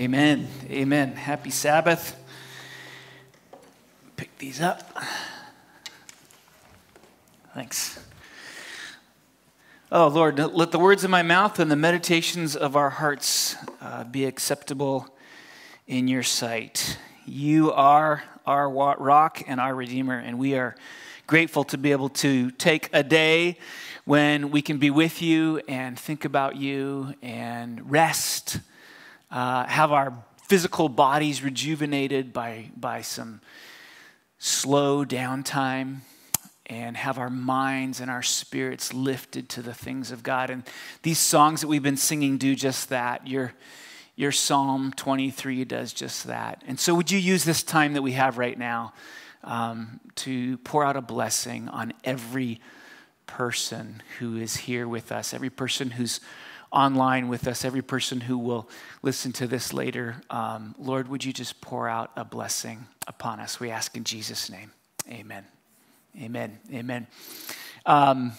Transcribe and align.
Amen. 0.00 0.48
Amen. 0.70 1.12
Happy 1.12 1.50
Sabbath. 1.50 2.16
Pick 4.16 4.38
these 4.38 4.58
up. 4.58 4.96
Thanks. 7.52 8.02
Oh, 9.92 10.08
Lord, 10.08 10.38
let 10.38 10.70
the 10.70 10.78
words 10.78 11.04
of 11.04 11.10
my 11.10 11.20
mouth 11.20 11.58
and 11.58 11.70
the 11.70 11.76
meditations 11.76 12.56
of 12.56 12.76
our 12.76 12.88
hearts 12.88 13.56
uh, 13.82 14.04
be 14.04 14.24
acceptable 14.24 15.14
in 15.86 16.08
your 16.08 16.22
sight. 16.22 16.96
You 17.26 17.70
are 17.70 18.22
our 18.46 18.70
rock 18.70 19.42
and 19.46 19.60
our 19.60 19.74
Redeemer, 19.74 20.16
and 20.16 20.38
we 20.38 20.54
are 20.54 20.76
grateful 21.26 21.64
to 21.64 21.76
be 21.76 21.92
able 21.92 22.08
to 22.08 22.50
take 22.52 22.88
a 22.94 23.02
day 23.02 23.58
when 24.06 24.50
we 24.50 24.62
can 24.62 24.78
be 24.78 24.88
with 24.88 25.20
you 25.20 25.60
and 25.68 25.98
think 25.98 26.24
about 26.24 26.56
you 26.56 27.12
and 27.20 27.90
rest 27.90 28.60
uh, 29.30 29.66
have 29.66 29.92
our 29.92 30.12
physical 30.48 30.88
bodies 30.88 31.42
rejuvenated 31.42 32.32
by, 32.32 32.70
by 32.76 33.02
some 33.02 33.40
slow 34.38 35.04
downtime, 35.04 35.98
and 36.66 36.96
have 36.96 37.18
our 37.18 37.30
minds 37.30 38.00
and 38.00 38.10
our 38.10 38.22
spirits 38.22 38.94
lifted 38.94 39.48
to 39.48 39.62
the 39.62 39.74
things 39.74 40.12
of 40.12 40.22
God. 40.22 40.50
And 40.50 40.62
these 41.02 41.18
songs 41.18 41.60
that 41.60 41.68
we've 41.68 41.82
been 41.82 41.96
singing 41.96 42.38
do 42.38 42.54
just 42.54 42.90
that. 42.90 43.26
Your, 43.26 43.52
your 44.14 44.30
Psalm 44.30 44.92
23 44.96 45.64
does 45.64 45.92
just 45.92 46.28
that. 46.28 46.62
And 46.66 46.78
so, 46.78 46.94
would 46.94 47.10
you 47.10 47.18
use 47.18 47.44
this 47.44 47.64
time 47.64 47.94
that 47.94 48.02
we 48.02 48.12
have 48.12 48.38
right 48.38 48.56
now 48.56 48.92
um, 49.42 50.00
to 50.16 50.58
pour 50.58 50.84
out 50.84 50.96
a 50.96 51.00
blessing 51.00 51.68
on 51.68 51.92
every 52.04 52.60
person 53.26 54.02
who 54.18 54.36
is 54.36 54.56
here 54.56 54.86
with 54.86 55.10
us, 55.10 55.34
every 55.34 55.50
person 55.50 55.90
who's 55.90 56.20
online 56.72 57.28
with 57.28 57.46
us, 57.46 57.64
every 57.64 57.82
person 57.82 58.20
who 58.20 58.38
will 58.38 58.68
listen 59.02 59.32
to 59.32 59.46
this 59.46 59.72
later. 59.72 60.22
Um, 60.30 60.74
Lord, 60.78 61.08
would 61.08 61.24
you 61.24 61.32
just 61.32 61.60
pour 61.60 61.88
out 61.88 62.10
a 62.16 62.24
blessing 62.24 62.86
upon 63.06 63.40
us? 63.40 63.58
We 63.58 63.70
ask 63.70 63.96
in 63.96 64.04
Jesus' 64.04 64.50
name. 64.50 64.70
Amen. 65.08 65.44
Amen. 66.20 66.58
Amen. 66.72 67.06
Um, 67.86 68.32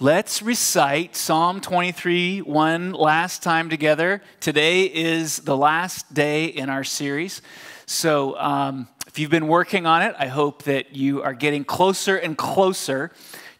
let's 0.00 0.42
recite 0.42 1.16
Psalm 1.16 1.60
23 1.60 2.40
one 2.40 2.92
last 2.92 3.42
time 3.42 3.68
together. 3.68 4.22
Today 4.40 4.84
is 4.84 5.38
the 5.38 5.56
last 5.56 6.14
day 6.14 6.46
in 6.46 6.70
our 6.70 6.84
series. 6.84 7.42
So, 7.86 8.38
um, 8.38 8.88
if 9.06 9.18
you've 9.18 9.30
been 9.30 9.46
working 9.46 9.86
on 9.86 10.02
it, 10.02 10.16
I 10.18 10.26
hope 10.26 10.64
that 10.64 10.96
you 10.96 11.22
are 11.22 11.34
getting 11.34 11.64
closer 11.64 12.16
and 12.16 12.36
closer 12.36 13.12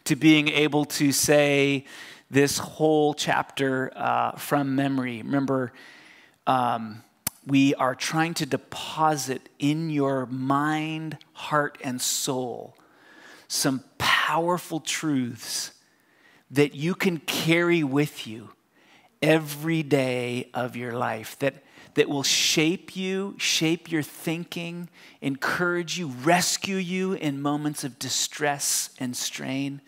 to 0.03 0.15
being 0.15 0.49
able 0.49 0.85
to 0.85 1.11
say, 1.11 1.85
this 2.29 2.57
whole 2.57 3.13
chapter 3.13 3.91
uh, 3.95 4.31
from 4.31 4.75
memory. 4.75 5.21
Remember, 5.21 5.73
um, 6.47 7.03
we 7.45 7.75
are 7.75 7.95
trying 7.95 8.33
to 8.35 8.45
deposit 8.45 9.49
in 9.59 9.89
your 9.89 10.25
mind, 10.25 11.17
heart, 11.33 11.77
and 11.83 12.01
soul 12.01 12.75
some 13.47 13.83
powerful 13.97 14.79
truths 14.79 15.71
that 16.51 16.75
you 16.75 16.95
can 16.95 17.17
carry 17.17 17.83
with 17.83 18.27
you 18.27 18.49
every 19.21 19.83
day 19.83 20.49
of 20.53 20.75
your 20.75 20.93
life 20.93 21.37
that, 21.39 21.63
that 21.95 22.09
will 22.09 22.23
shape 22.23 22.95
you, 22.95 23.35
shape 23.37 23.91
your 23.91 24.03
thinking, 24.03 24.89
encourage 25.21 25.97
you, 25.97 26.07
rescue 26.07 26.77
you 26.77 27.13
in 27.13 27.41
moments 27.41 27.83
of 27.83 27.97
distress 27.97 28.89
and 28.99 29.15
strain. 29.15 29.81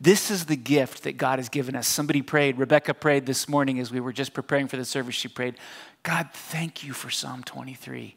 This 0.00 0.30
is 0.30 0.46
the 0.46 0.56
gift 0.56 1.02
that 1.02 1.18
God 1.18 1.38
has 1.38 1.50
given 1.50 1.76
us. 1.76 1.86
Somebody 1.86 2.22
prayed, 2.22 2.58
Rebecca 2.58 2.94
prayed 2.94 3.26
this 3.26 3.48
morning 3.48 3.78
as 3.78 3.92
we 3.92 4.00
were 4.00 4.14
just 4.14 4.32
preparing 4.32 4.66
for 4.66 4.78
the 4.78 4.84
service. 4.84 5.14
She 5.14 5.28
prayed, 5.28 5.56
God, 6.02 6.30
thank 6.32 6.82
you 6.82 6.94
for 6.94 7.10
Psalm 7.10 7.42
23. 7.42 8.14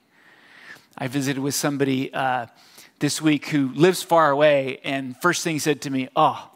I 0.97 1.07
visited 1.07 1.41
with 1.41 1.55
somebody 1.55 2.13
uh, 2.13 2.45
this 2.99 3.21
week 3.21 3.47
who 3.47 3.73
lives 3.73 4.01
far 4.01 4.29
away, 4.29 4.79
and 4.85 5.17
first 5.21 5.43
thing 5.43 5.55
he 5.55 5.59
said 5.59 5.81
to 5.81 5.89
me, 5.89 6.07
Oh, 6.15 6.51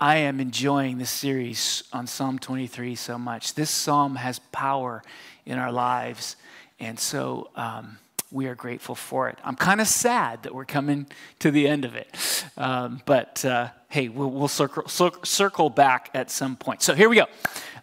I 0.00 0.16
am 0.16 0.40
enjoying 0.40 0.98
this 0.98 1.10
series 1.10 1.84
on 1.92 2.08
Psalm 2.08 2.40
23 2.40 2.96
so 2.96 3.16
much. 3.16 3.54
This 3.54 3.70
psalm 3.70 4.16
has 4.16 4.40
power 4.50 5.04
in 5.46 5.56
our 5.56 5.70
lives. 5.70 6.34
And 6.80 6.98
so, 6.98 7.50
um, 7.54 7.98
we 8.34 8.48
are 8.48 8.56
grateful 8.56 8.96
for 8.96 9.28
it. 9.28 9.38
I'm 9.44 9.54
kind 9.54 9.80
of 9.80 9.86
sad 9.86 10.42
that 10.42 10.52
we're 10.52 10.64
coming 10.64 11.06
to 11.38 11.52
the 11.52 11.68
end 11.68 11.84
of 11.84 11.94
it. 11.94 12.44
Um, 12.56 13.00
but 13.06 13.44
uh, 13.44 13.68
hey, 13.88 14.08
we'll, 14.08 14.30
we'll 14.30 14.48
circle, 14.48 14.88
circle 14.88 15.70
back 15.70 16.10
at 16.14 16.32
some 16.32 16.56
point. 16.56 16.82
So 16.82 16.94
here 16.94 17.08
we 17.08 17.14
go. 17.14 17.26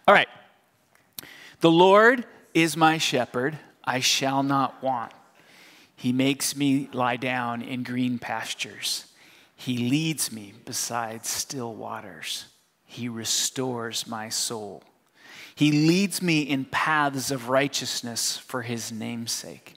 All 0.06 0.14
right. 0.14 0.28
The 1.60 1.70
Lord 1.70 2.26
is 2.52 2.76
my 2.76 2.98
shepherd, 2.98 3.58
I 3.82 4.00
shall 4.00 4.42
not 4.42 4.82
want. 4.82 5.12
He 5.96 6.12
makes 6.12 6.54
me 6.54 6.90
lie 6.92 7.16
down 7.16 7.62
in 7.62 7.82
green 7.82 8.18
pastures. 8.18 9.06
He 9.56 9.78
leads 9.78 10.30
me 10.30 10.52
beside 10.66 11.24
still 11.24 11.74
waters. 11.74 12.44
He 12.84 13.08
restores 13.08 14.06
my 14.06 14.28
soul. 14.28 14.82
He 15.54 15.72
leads 15.72 16.20
me 16.20 16.42
in 16.42 16.66
paths 16.66 17.30
of 17.30 17.48
righteousness 17.48 18.36
for 18.36 18.62
his 18.62 18.92
name's 18.92 19.32
sake. 19.32 19.76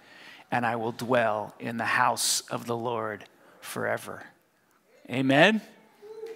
and 0.51 0.65
I 0.65 0.75
will 0.75 0.91
dwell 0.91 1.55
in 1.59 1.77
the 1.77 1.85
house 1.85 2.41
of 2.51 2.65
the 2.65 2.75
Lord 2.75 3.23
forever. 3.61 4.23
Amen. 5.09 5.61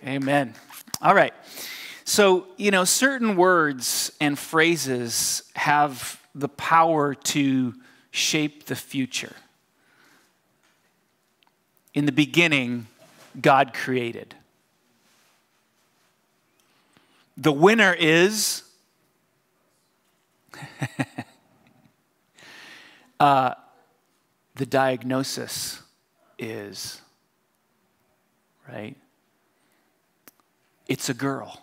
Amen. 0.05 0.53
All 1.01 1.13
right. 1.13 1.33
So, 2.05 2.47
you 2.57 2.71
know, 2.71 2.85
certain 2.85 3.35
words 3.35 4.11
and 4.21 4.39
phrases 4.39 5.43
have 5.55 6.21
the 6.33 6.47
power 6.47 7.13
to 7.15 7.73
shape 8.11 8.65
the 8.65 8.75
future. 8.75 9.35
In 11.93 12.05
the 12.05 12.11
beginning, 12.11 12.87
God 13.41 13.73
created. 13.73 14.35
The 17.37 17.51
winner 17.51 17.93
is. 17.97 18.63
uh, 23.19 23.55
the 24.55 24.65
diagnosis 24.65 25.81
is, 26.39 27.01
right? 28.67 28.95
It's 30.87 31.09
a 31.09 31.13
girl. 31.13 31.61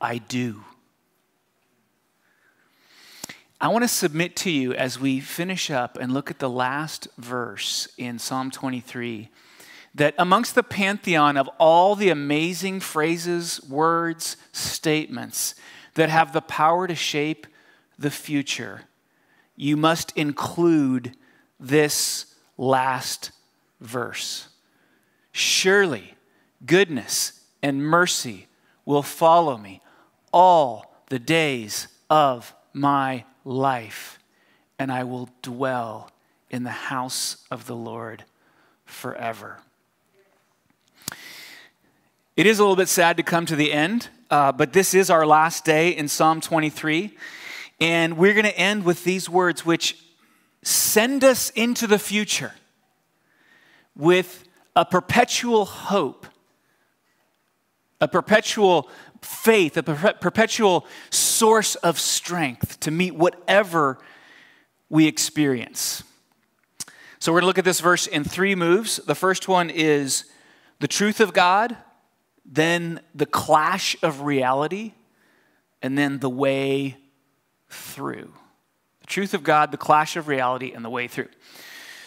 I 0.00 0.18
do. 0.18 0.64
I 3.60 3.68
want 3.68 3.84
to 3.84 3.88
submit 3.88 4.34
to 4.36 4.50
you 4.50 4.74
as 4.74 4.98
we 4.98 5.20
finish 5.20 5.70
up 5.70 5.96
and 5.96 6.12
look 6.12 6.30
at 6.30 6.40
the 6.40 6.50
last 6.50 7.06
verse 7.16 7.86
in 7.96 8.18
Psalm 8.18 8.50
23 8.50 9.30
that 9.94 10.14
amongst 10.18 10.54
the 10.54 10.62
pantheon 10.62 11.36
of 11.36 11.48
all 11.58 11.94
the 11.94 12.08
amazing 12.08 12.80
phrases, 12.80 13.62
words, 13.68 14.36
statements 14.50 15.54
that 15.94 16.08
have 16.08 16.32
the 16.32 16.40
power 16.40 16.86
to 16.86 16.94
shape 16.94 17.46
the 17.98 18.10
future, 18.10 18.82
you 19.62 19.76
must 19.76 20.12
include 20.16 21.16
this 21.60 22.26
last 22.58 23.30
verse. 23.80 24.48
Surely 25.30 26.14
goodness 26.66 27.44
and 27.62 27.80
mercy 27.80 28.48
will 28.84 29.04
follow 29.04 29.56
me 29.56 29.80
all 30.32 30.92
the 31.10 31.18
days 31.20 31.86
of 32.10 32.52
my 32.72 33.24
life, 33.44 34.18
and 34.80 34.90
I 34.90 35.04
will 35.04 35.28
dwell 35.42 36.10
in 36.50 36.64
the 36.64 36.70
house 36.70 37.36
of 37.48 37.66
the 37.66 37.76
Lord 37.76 38.24
forever. 38.84 39.60
It 42.36 42.46
is 42.46 42.58
a 42.58 42.62
little 42.62 42.74
bit 42.74 42.88
sad 42.88 43.16
to 43.18 43.22
come 43.22 43.46
to 43.46 43.54
the 43.54 43.72
end, 43.72 44.08
uh, 44.28 44.50
but 44.50 44.72
this 44.72 44.92
is 44.92 45.08
our 45.08 45.24
last 45.24 45.64
day 45.64 45.90
in 45.90 46.08
Psalm 46.08 46.40
23. 46.40 47.16
And 47.80 48.16
we're 48.16 48.34
going 48.34 48.44
to 48.44 48.58
end 48.58 48.84
with 48.84 49.04
these 49.04 49.28
words, 49.28 49.66
which 49.66 49.98
send 50.62 51.24
us 51.24 51.50
into 51.50 51.86
the 51.86 51.98
future 51.98 52.52
with 53.96 54.44
a 54.76 54.84
perpetual 54.84 55.64
hope, 55.64 56.26
a 58.00 58.08
perpetual 58.08 58.88
faith, 59.20 59.76
a 59.76 59.82
perpetual 59.82 60.86
source 61.10 61.74
of 61.76 61.98
strength 61.98 62.80
to 62.80 62.90
meet 62.90 63.14
whatever 63.14 63.98
we 64.88 65.06
experience. 65.06 66.02
So 67.18 67.32
we're 67.32 67.40
going 67.40 67.42
to 67.42 67.46
look 67.46 67.58
at 67.58 67.64
this 67.64 67.80
verse 67.80 68.06
in 68.06 68.24
three 68.24 68.54
moves. 68.54 68.96
The 68.96 69.14
first 69.14 69.46
one 69.46 69.70
is 69.70 70.24
the 70.80 70.88
truth 70.88 71.20
of 71.20 71.32
God, 71.32 71.76
then 72.44 73.00
the 73.14 73.26
clash 73.26 73.96
of 74.02 74.22
reality, 74.22 74.94
and 75.80 75.96
then 75.96 76.18
the 76.18 76.30
way 76.30 76.96
through. 77.72 78.32
The 79.00 79.06
truth 79.06 79.34
of 79.34 79.42
God, 79.42 79.70
the 79.70 79.76
clash 79.76 80.16
of 80.16 80.28
reality, 80.28 80.72
and 80.72 80.84
the 80.84 80.90
way 80.90 81.08
through. 81.08 81.28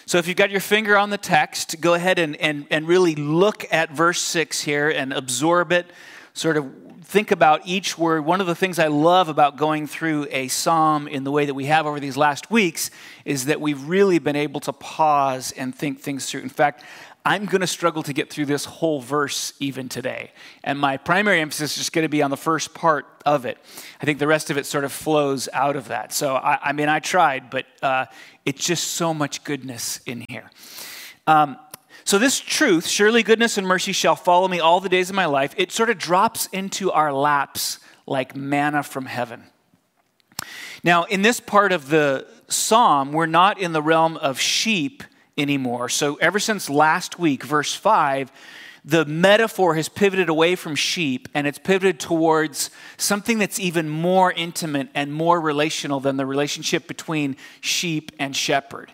So 0.05 0.19
if 0.19 0.27
you've 0.27 0.37
got 0.37 0.51
your 0.51 0.61
finger 0.61 0.97
on 0.97 1.09
the 1.09 1.17
text, 1.17 1.81
go 1.81 1.95
ahead 1.95 2.19
and, 2.19 2.35
and, 2.35 2.67
and 2.69 2.87
really 2.87 3.15
look 3.15 3.65
at 3.71 3.91
verse 3.91 4.21
6 4.21 4.61
here 4.61 4.89
and 4.89 5.11
absorb 5.11 5.71
it. 5.71 5.87
Sort 6.33 6.57
of 6.57 6.71
think 7.01 7.31
about 7.31 7.61
each 7.65 7.97
word. 7.97 8.23
One 8.23 8.41
of 8.41 8.47
the 8.47 8.55
things 8.55 8.77
I 8.77 8.87
love 8.87 9.29
about 9.29 9.57
going 9.57 9.87
through 9.87 10.27
a 10.29 10.47
psalm 10.47 11.07
in 11.07 11.23
the 11.23 11.31
way 11.31 11.45
that 11.45 11.53
we 11.53 11.65
have 11.65 11.85
over 11.87 11.99
these 11.99 12.17
last 12.17 12.51
weeks 12.51 12.91
is 13.25 13.45
that 13.45 13.61
we've 13.61 13.81
really 13.87 14.19
been 14.19 14.35
able 14.35 14.59
to 14.61 14.73
pause 14.73 15.51
and 15.53 15.73
think 15.73 16.01
things 16.01 16.29
through. 16.29 16.41
In 16.41 16.49
fact, 16.49 16.83
I'm 17.27 17.45
going 17.45 17.61
to 17.61 17.67
struggle 17.67 18.03
to 18.03 18.13
get 18.13 18.29
through 18.29 18.45
this 18.45 18.65
whole 18.65 19.01
verse 19.01 19.53
even 19.59 19.89
today. 19.89 20.31
And 20.63 20.77
my 20.79 20.97
primary 20.97 21.41
emphasis 21.41 21.71
is 21.71 21.77
just 21.77 21.93
going 21.93 22.03
to 22.03 22.09
be 22.09 22.21
on 22.21 22.29
the 22.29 22.37
first 22.37 22.75
part 22.75 23.07
of 23.25 23.45
it. 23.45 23.57
I 23.99 24.05
think 24.05 24.19
the 24.19 24.27
rest 24.27 24.51
of 24.51 24.57
it 24.57 24.67
sort 24.67 24.83
of 24.83 24.91
flows 24.91 25.49
out 25.51 25.75
of 25.75 25.87
that. 25.87 26.13
So, 26.13 26.35
I, 26.35 26.59
I 26.69 26.71
mean, 26.73 26.87
I 26.87 26.99
tried, 26.99 27.49
but 27.49 27.65
uh, 27.81 28.05
it's 28.45 28.63
just 28.63 28.91
so 28.91 29.11
much 29.11 29.43
goodness 29.43 30.01
in 30.05 30.23
here. 30.29 30.51
Um, 31.25 31.57
so, 32.03 32.19
this 32.19 32.39
truth, 32.39 32.85
surely 32.85 33.23
goodness 33.23 33.57
and 33.57 33.65
mercy 33.65 33.91
shall 33.91 34.15
follow 34.15 34.47
me 34.47 34.59
all 34.59 34.79
the 34.79 34.89
days 34.89 35.09
of 35.09 35.15
my 35.15 35.25
life, 35.25 35.55
it 35.57 35.71
sort 35.71 35.89
of 35.89 35.97
drops 35.97 36.45
into 36.51 36.91
our 36.91 37.11
laps 37.11 37.79
like 38.05 38.35
manna 38.35 38.83
from 38.83 39.07
heaven. 39.07 39.45
Now, 40.83 41.05
in 41.05 41.23
this 41.23 41.39
part 41.39 41.71
of 41.71 41.89
the 41.89 42.27
psalm, 42.47 43.11
we're 43.11 43.25
not 43.25 43.59
in 43.59 43.73
the 43.73 43.81
realm 43.81 44.17
of 44.17 44.39
sheep 44.39 45.01
anymore. 45.37 45.89
So, 45.89 46.15
ever 46.15 46.39
since 46.39 46.69
last 46.69 47.19
week, 47.19 47.43
verse 47.43 47.73
5, 47.73 48.31
the 48.85 49.03
metaphor 49.05 49.73
has 49.75 49.89
pivoted 49.89 50.29
away 50.29 50.55
from 50.55 50.75
sheep 50.75 51.27
and 51.33 51.47
it's 51.47 51.57
pivoted 51.57 51.99
towards 51.99 52.69
something 52.97 53.39
that's 53.39 53.59
even 53.59 53.89
more 53.89 54.31
intimate 54.31 54.89
and 54.93 55.11
more 55.11 55.41
relational 55.41 55.99
than 55.99 56.17
the 56.17 56.25
relationship 56.25 56.87
between 56.87 57.35
sheep 57.61 58.11
and 58.19 58.35
shepherd. 58.35 58.91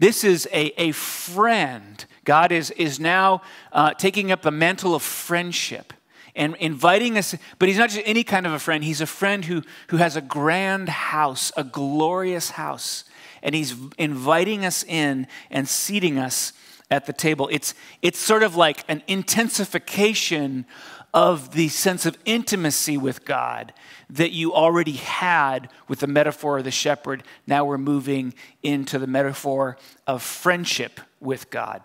This 0.00 0.24
is 0.24 0.48
a, 0.52 0.72
a 0.80 0.92
friend. 0.92 2.04
God 2.24 2.50
is, 2.50 2.72
is 2.72 2.98
now 2.98 3.42
uh, 3.70 3.94
taking 3.94 4.32
up 4.32 4.42
the 4.42 4.50
mantle 4.50 4.96
of 4.96 5.02
friendship 5.02 5.92
and 6.34 6.56
inviting 6.56 7.16
us, 7.16 7.36
but 7.58 7.68
he's 7.68 7.78
not 7.78 7.90
just 7.90 8.02
any 8.04 8.24
kind 8.24 8.46
of 8.46 8.52
a 8.52 8.58
friend, 8.58 8.82
he's 8.82 9.00
a 9.00 9.06
friend 9.06 9.44
who, 9.44 9.62
who 9.88 9.98
has 9.98 10.16
a 10.16 10.20
grand 10.20 10.88
house, 10.88 11.52
a 11.56 11.62
glorious 11.62 12.50
house 12.50 13.04
and 13.42 13.54
he's 13.54 13.74
inviting 13.98 14.64
us 14.64 14.84
in 14.84 15.26
and 15.50 15.68
seating 15.68 16.18
us 16.18 16.52
at 16.90 17.06
the 17.06 17.12
table. 17.12 17.48
It's, 17.52 17.74
it's 18.02 18.18
sort 18.18 18.42
of 18.42 18.56
like 18.56 18.84
an 18.88 19.02
intensification 19.06 20.66
of 21.12 21.52
the 21.52 21.68
sense 21.68 22.06
of 22.06 22.16
intimacy 22.24 22.96
with 22.96 23.24
God 23.24 23.72
that 24.08 24.30
you 24.30 24.52
already 24.52 24.92
had 24.92 25.68
with 25.88 26.00
the 26.00 26.06
metaphor 26.06 26.58
of 26.58 26.64
the 26.64 26.70
shepherd. 26.70 27.22
Now 27.46 27.64
we're 27.64 27.78
moving 27.78 28.34
into 28.62 28.98
the 28.98 29.06
metaphor 29.06 29.76
of 30.06 30.22
friendship 30.22 31.00
with 31.20 31.50
God. 31.50 31.82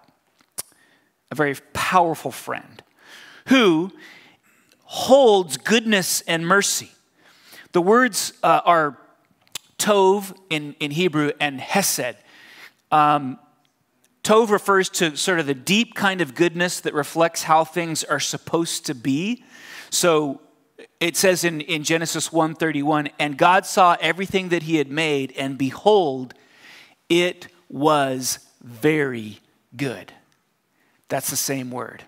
A 1.32 1.36
very 1.36 1.56
powerful 1.74 2.32
friend 2.32 2.84
who 3.48 3.92
holds 4.84 5.58
goodness 5.58 6.22
and 6.22 6.46
mercy. 6.46 6.92
The 7.72 7.82
words 7.82 8.34
uh, 8.44 8.62
are 8.64 8.98
Tov 9.78 10.36
in, 10.50 10.76
in 10.80 10.92
Hebrew 10.92 11.32
and 11.40 11.60
Hesed. 11.60 12.16
Um, 12.92 13.40
Tov 14.24 14.50
refers 14.50 14.90
to 14.90 15.16
sort 15.16 15.40
of 15.40 15.46
the 15.46 15.54
deep 15.54 15.94
kind 15.94 16.22
of 16.22 16.34
goodness 16.34 16.80
that 16.82 16.94
reflects 16.94 17.44
how 17.44 17.64
things 17.64 18.04
are 18.04 18.20
supposed 18.20 18.88
to 18.88 18.96
be. 18.96 19.44
So 19.92 20.42
it 21.00 21.16
says 21.16 21.44
in, 21.44 21.62
in 21.62 21.84
Genesis 21.84 22.30
1:31, 22.30 23.12
and 23.20 23.38
God 23.38 23.66
saw 23.66 23.96
everything 24.02 24.50
that 24.50 24.64
he 24.64 24.78
had 24.78 24.90
made, 24.90 25.32
and 25.38 25.58
behold, 25.58 26.34
it 27.08 27.48
was 27.70 28.40
very 28.64 29.40
good. 29.76 30.12
That's 31.08 31.30
the 31.30 31.36
same 31.36 31.70
word. 31.70 32.04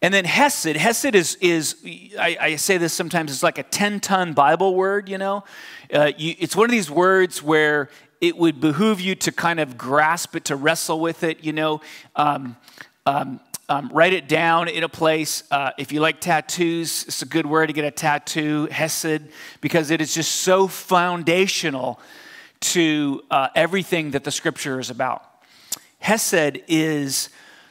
And 0.00 0.14
then 0.14 0.24
Hesed, 0.24 0.76
Hesed 0.76 1.14
is, 1.14 1.36
is 1.40 1.76
I, 2.18 2.36
I 2.40 2.56
say 2.56 2.78
this 2.78 2.92
sometimes, 2.92 3.32
it's 3.32 3.42
like 3.42 3.58
a 3.58 3.64
10 3.64 4.00
ton 4.00 4.32
Bible 4.32 4.74
word, 4.74 5.08
you 5.08 5.18
know? 5.18 5.44
Uh, 5.92 6.12
you, 6.16 6.36
it's 6.38 6.54
one 6.54 6.66
of 6.66 6.70
these 6.70 6.90
words 6.90 7.42
where 7.42 7.88
it 8.20 8.36
would 8.36 8.60
behoove 8.60 9.00
you 9.00 9.14
to 9.16 9.32
kind 9.32 9.58
of 9.58 9.76
grasp 9.76 10.36
it, 10.36 10.44
to 10.46 10.56
wrestle 10.56 11.00
with 11.00 11.24
it, 11.24 11.42
you 11.42 11.52
know? 11.52 11.80
Um, 12.14 12.56
um, 13.06 13.40
um, 13.68 13.90
write 13.92 14.12
it 14.12 14.28
down 14.28 14.68
in 14.68 14.84
a 14.84 14.88
place. 14.88 15.42
Uh, 15.50 15.72
if 15.76 15.92
you 15.92 16.00
like 16.00 16.20
tattoos, 16.20 17.04
it's 17.06 17.20
a 17.22 17.26
good 17.26 17.44
word 17.44 17.66
to 17.66 17.72
get 17.72 17.84
a 17.84 17.90
tattoo, 17.90 18.66
Hesed, 18.70 19.22
because 19.60 19.90
it 19.90 20.00
is 20.00 20.14
just 20.14 20.32
so 20.36 20.68
foundational 20.68 22.00
to 22.60 23.22
uh, 23.30 23.48
everything 23.54 24.12
that 24.12 24.24
the 24.24 24.30
scripture 24.30 24.78
is 24.78 24.90
about. 24.90 25.22
Hesed 25.98 26.60
is 26.68 27.28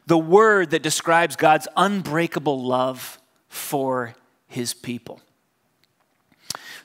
the 0.08 0.18
word 0.18 0.72
that 0.72 0.82
describes 0.82 1.36
God's 1.36 1.68
unbreakable 1.76 2.64
love 2.64 3.20
for 3.50 4.16
his 4.48 4.74
people. 4.74 5.22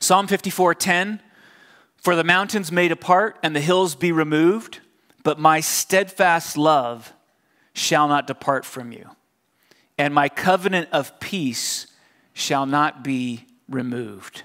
Psalm 0.00 0.26
54:10 0.26 1.20
For 1.96 2.16
the 2.16 2.24
mountains 2.24 2.72
made 2.72 2.90
apart 2.90 3.38
and 3.42 3.54
the 3.54 3.60
hills 3.60 3.94
be 3.94 4.10
removed, 4.10 4.80
but 5.22 5.38
my 5.38 5.60
steadfast 5.60 6.56
love 6.56 7.12
shall 7.72 8.08
not 8.08 8.26
depart 8.26 8.64
from 8.64 8.90
you, 8.90 9.10
and 9.96 10.12
my 10.12 10.28
covenant 10.28 10.88
of 10.90 11.18
peace 11.20 11.86
shall 12.34 12.66
not 12.66 13.04
be 13.04 13.46
removed, 13.68 14.42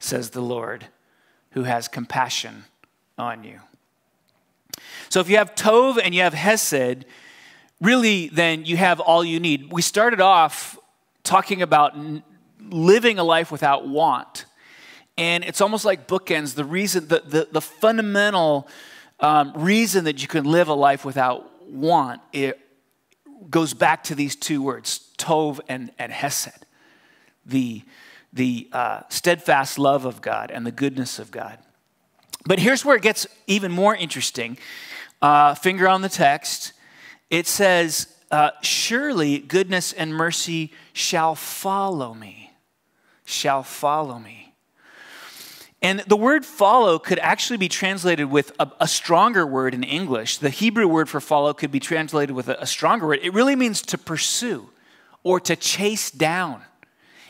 says 0.00 0.30
the 0.30 0.42
Lord, 0.42 0.88
who 1.52 1.62
has 1.62 1.86
compassion 1.86 2.64
on 3.16 3.44
you. 3.44 3.60
So 5.08 5.20
if 5.20 5.28
you 5.30 5.36
have 5.36 5.54
Tov 5.54 5.98
and 6.02 6.12
you 6.12 6.22
have 6.22 6.34
Hesed, 6.34 7.04
really 7.80 8.28
then 8.28 8.64
you 8.64 8.76
have 8.76 9.00
all 9.00 9.24
you 9.24 9.40
need. 9.40 9.72
We 9.72 9.82
started 9.82 10.20
off 10.20 10.78
talking 11.22 11.62
about 11.62 11.94
living 12.60 13.18
a 13.18 13.24
life 13.24 13.50
without 13.50 13.86
want. 13.86 14.46
And 15.18 15.44
it's 15.44 15.60
almost 15.60 15.84
like 15.84 16.06
bookends. 16.06 16.54
The 16.54 16.64
reason, 16.64 17.08
the, 17.08 17.20
the, 17.20 17.48
the 17.50 17.60
fundamental 17.60 18.68
um, 19.20 19.52
reason 19.54 20.04
that 20.04 20.20
you 20.20 20.28
can 20.28 20.44
live 20.44 20.68
a 20.68 20.74
life 20.74 21.04
without 21.04 21.50
want, 21.70 22.20
it 22.32 22.60
goes 23.48 23.74
back 23.74 24.04
to 24.04 24.14
these 24.14 24.36
two 24.36 24.62
words, 24.62 25.10
Tov 25.18 25.60
and, 25.68 25.90
and 25.98 26.12
Hesed. 26.12 26.66
The, 27.44 27.82
the 28.32 28.68
uh, 28.72 29.02
steadfast 29.08 29.78
love 29.78 30.04
of 30.04 30.20
God 30.20 30.50
and 30.50 30.66
the 30.66 30.72
goodness 30.72 31.18
of 31.18 31.30
God. 31.30 31.58
But 32.44 32.58
here's 32.58 32.84
where 32.84 32.96
it 32.96 33.02
gets 33.02 33.26
even 33.46 33.72
more 33.72 33.94
interesting. 33.94 34.58
Uh, 35.22 35.54
finger 35.54 35.88
on 35.88 36.02
the 36.02 36.08
text 36.08 36.72
it 37.30 37.46
says, 37.46 38.08
uh, 38.30 38.50
Surely 38.62 39.38
goodness 39.38 39.92
and 39.92 40.14
mercy 40.14 40.72
shall 40.92 41.34
follow 41.34 42.14
me, 42.14 42.52
shall 43.24 43.62
follow 43.62 44.18
me. 44.18 44.46
And 45.82 46.00
the 46.00 46.16
word 46.16 46.44
follow 46.44 46.98
could 46.98 47.18
actually 47.18 47.58
be 47.58 47.68
translated 47.68 48.30
with 48.30 48.50
a, 48.58 48.72
a, 48.80 48.88
stronger 48.88 49.46
word 49.46 49.74
in 49.74 49.84
English. 49.84 50.38
The 50.38 50.50
Hebrew 50.50 50.88
word 50.88 51.08
for 51.08 51.20
follow 51.20 51.52
could 51.52 51.70
be 51.70 51.80
translated 51.80 52.34
with 52.34 52.48
a, 52.48 52.62
a 52.62 52.66
stronger 52.66 53.06
word. 53.06 53.20
It 53.22 53.34
really 53.34 53.54
means 53.54 53.82
to 53.82 53.98
pursue 53.98 54.70
or 55.22 55.38
to 55.40 55.54
chase 55.54 56.10
down. 56.10 56.62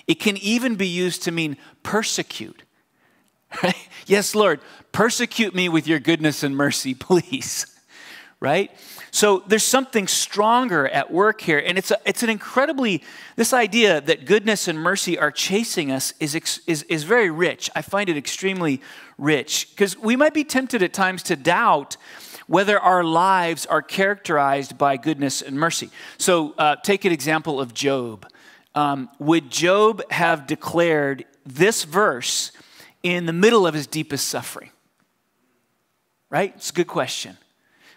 It 0.07 0.21
can 0.21 0.37
even 0.37 0.77
be 0.77 0.87
used 0.87 1.25
to 1.25 1.31
mean 1.31 1.57
persecute. 1.83 2.63
Right? 3.63 3.77
Yes, 4.07 4.35
Lord, 4.35 4.61
persecute 4.91 5.55
me 5.55 5.69
with 5.69 5.87
your 5.87 6.01
goodness 6.01 6.43
and 6.43 6.57
mercy, 6.57 6.95
please. 7.09 7.67
Right? 8.39 8.71
So 9.13 9.43
there's 9.47 9.65
something 9.65 10.07
stronger 10.07 10.87
at 10.89 11.11
work 11.11 11.41
here. 11.41 11.59
And 11.59 11.79
it's, 11.79 11.91
a, 11.91 11.99
it's 12.05 12.23
an 12.23 12.29
incredibly, 12.29 13.03
this 13.35 13.55
idea 13.55 14.01
that 14.03 14.27
goodness 14.27 14.69
and 14.69 14.79
mercy 14.79 15.19
are 15.19 15.31
chasing 15.31 15.91
us 15.91 16.13
is, 16.21 16.35
is, 16.67 16.83
is 16.83 17.05
very 17.05 17.31
rich. 17.31 17.71
I 17.75 17.81
find 17.81 18.11
it 18.11 18.17
extremely 18.19 18.83
rich 19.17 19.71
because 19.71 19.97
we 19.99 20.17
might 20.17 20.35
be 20.35 20.45
tempted 20.45 20.83
at 20.83 20.93
times 20.93 21.23
to 21.25 21.37
doubt 21.37 21.97
whether 22.47 22.79
our 22.79 23.03
lives 23.03 23.67
are 23.67 23.83
characterized 23.83 24.79
by 24.79 24.97
goodness 24.97 25.43
and 25.43 25.57
mercy. 25.59 25.91
So 26.19 26.55
uh, 26.59 26.77
take 26.77 27.05
an 27.05 27.13
example 27.13 27.61
of 27.61 27.75
Job. 27.75 28.27
Um, 28.75 29.09
would 29.19 29.51
Job 29.51 30.03
have 30.13 30.47
declared 30.47 31.25
this 31.45 31.85
verse 31.85 32.53
in 33.03 33.27
the 33.27 33.33
middle 33.33 33.67
of 33.67 33.75
his 33.75 33.87
deepest 33.87 34.29
suffering? 34.29 34.71
Right? 36.29 36.53
It's 36.57 36.71
a 36.71 36.75
good 36.75 36.87
question 36.87 37.39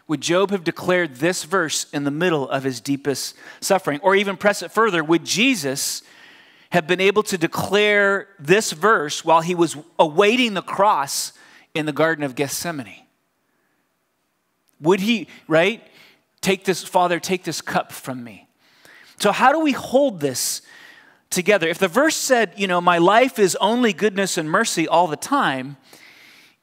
would 0.10 0.22
Job 0.22 0.50
have 0.50 0.63
declared 0.63 1.18
this 1.18 1.44
verse 1.44 1.86
in 1.94 2.04
the 2.04 2.12
middle 2.12 2.50
of 2.50 2.63
his 2.63 2.82
deepest 2.82 3.36
suffering? 3.62 4.00
Or 4.01 4.16
even 4.16 4.38
press 4.38 4.63
it 4.63 4.72
further, 4.72 5.04
would 5.04 5.24
Jesus 5.24 6.01
have 6.72 6.88
been 6.88 7.00
able 7.00 7.22
to 7.24 7.38
declare 7.38 8.28
this 8.39 8.72
verse 8.72 9.24
while 9.24 9.42
he 9.42 9.54
was 9.54 9.78
awaiting 10.00 10.56
the 10.56 10.63
cross 10.63 11.34
in 11.75 11.86
the 11.86 11.92
Garden 11.92 12.24
of 12.24 12.34
Gethsemane? 12.34 13.06
Would 14.82 15.00
he, 15.00 15.28
right? 15.48 15.84
Take 16.42 16.66
this, 16.66 16.84
Father, 16.84 17.20
take 17.20 17.44
this 17.44 17.62
cup 17.62 17.92
from 17.92 18.24
me. 18.24 18.48
So, 19.20 19.32
how 19.32 19.51
do 19.51 19.60
we 19.60 19.74
hold 19.74 20.22
this 20.22 20.63
together? 21.30 21.68
If 21.68 21.78
the 21.78 21.88
verse 21.88 22.16
said, 22.16 22.54
you 22.56 22.66
know, 22.66 22.82
my 22.82 22.98
life 22.98 23.38
is 23.38 23.56
only 23.58 23.94
goodness 23.94 24.39
and 24.39 24.50
mercy 24.50 24.88
all 24.88 25.06
the 25.06 25.18
time, 25.18 25.78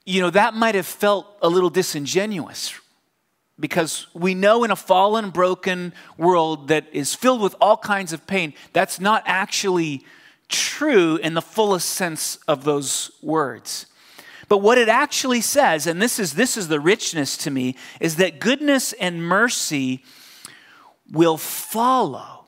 you 0.05 0.21
know, 0.21 0.31
that 0.31 0.55
might 0.55 0.75
have 0.75 0.87
felt 0.87 1.26
a 1.43 1.49
little 1.49 1.71
disingenuous 1.71 2.75
because 3.58 4.06
we 4.14 4.34
know 4.34 4.64
in 4.64 4.70
a 4.70 4.76
fallen, 4.76 5.30
broken 5.30 5.94
world 6.18 6.68
that 6.68 6.86
is 6.92 7.14
filled 7.14 7.40
with 7.40 7.54
all 7.60 7.76
kinds 7.76 8.12
of 8.12 8.26
pain, 8.26 8.52
that's 8.72 9.00
not 9.00 9.22
actually 9.26 10.04
true 10.48 11.16
in 11.16 11.34
the 11.34 11.42
fullest 11.42 11.88
sense 11.88 12.36
of 12.46 12.64
those 12.64 13.10
words. 13.22 13.86
But 14.48 14.58
what 14.58 14.78
it 14.78 14.88
actually 14.88 15.40
says, 15.40 15.86
and 15.86 16.00
this 16.00 16.18
is, 16.18 16.34
this 16.34 16.56
is 16.56 16.68
the 16.68 16.80
richness 16.80 17.36
to 17.38 17.50
me, 17.50 17.76
is 18.00 18.16
that 18.16 18.38
goodness 18.38 18.92
and 18.92 19.25
mercy 19.25 20.04
will 21.10 21.36
follow 21.36 22.44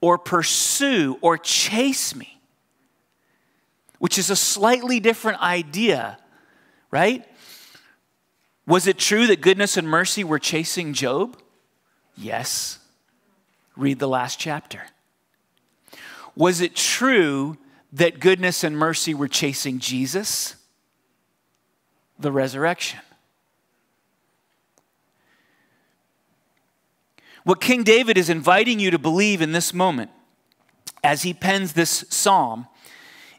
or 0.00 0.16
pursue 0.16 1.18
or 1.20 1.36
chase 1.36 2.14
me, 2.14 2.40
which 3.98 4.16
is 4.16 4.30
a 4.30 4.36
slightly 4.36 4.98
different 4.98 5.42
idea, 5.42 6.18
right? 6.90 7.26
Was 8.70 8.86
it 8.86 8.98
true 8.98 9.26
that 9.26 9.40
goodness 9.40 9.76
and 9.76 9.88
mercy 9.88 10.22
were 10.22 10.38
chasing 10.38 10.92
Job? 10.92 11.36
Yes. 12.16 12.78
Read 13.76 13.98
the 13.98 14.06
last 14.06 14.38
chapter. 14.38 14.82
Was 16.36 16.60
it 16.60 16.76
true 16.76 17.58
that 17.92 18.20
goodness 18.20 18.62
and 18.62 18.78
mercy 18.78 19.12
were 19.12 19.26
chasing 19.26 19.80
Jesus? 19.80 20.54
The 22.20 22.30
resurrection. 22.30 23.00
What 27.42 27.60
King 27.60 27.82
David 27.82 28.16
is 28.16 28.30
inviting 28.30 28.78
you 28.78 28.92
to 28.92 29.00
believe 29.00 29.42
in 29.42 29.50
this 29.50 29.74
moment 29.74 30.12
as 31.02 31.22
he 31.22 31.34
pens 31.34 31.72
this 31.72 32.04
psalm 32.08 32.68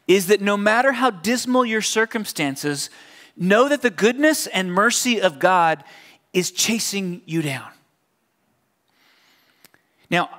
is 0.06 0.26
that 0.26 0.42
no 0.42 0.58
matter 0.58 0.92
how 0.92 1.08
dismal 1.08 1.64
your 1.64 1.80
circumstances, 1.80 2.90
know 3.36 3.68
that 3.68 3.82
the 3.82 3.90
goodness 3.90 4.46
and 4.46 4.72
mercy 4.72 5.20
of 5.20 5.38
God 5.38 5.84
is 6.32 6.50
chasing 6.50 7.22
you 7.26 7.42
down. 7.42 7.70
Now, 10.10 10.30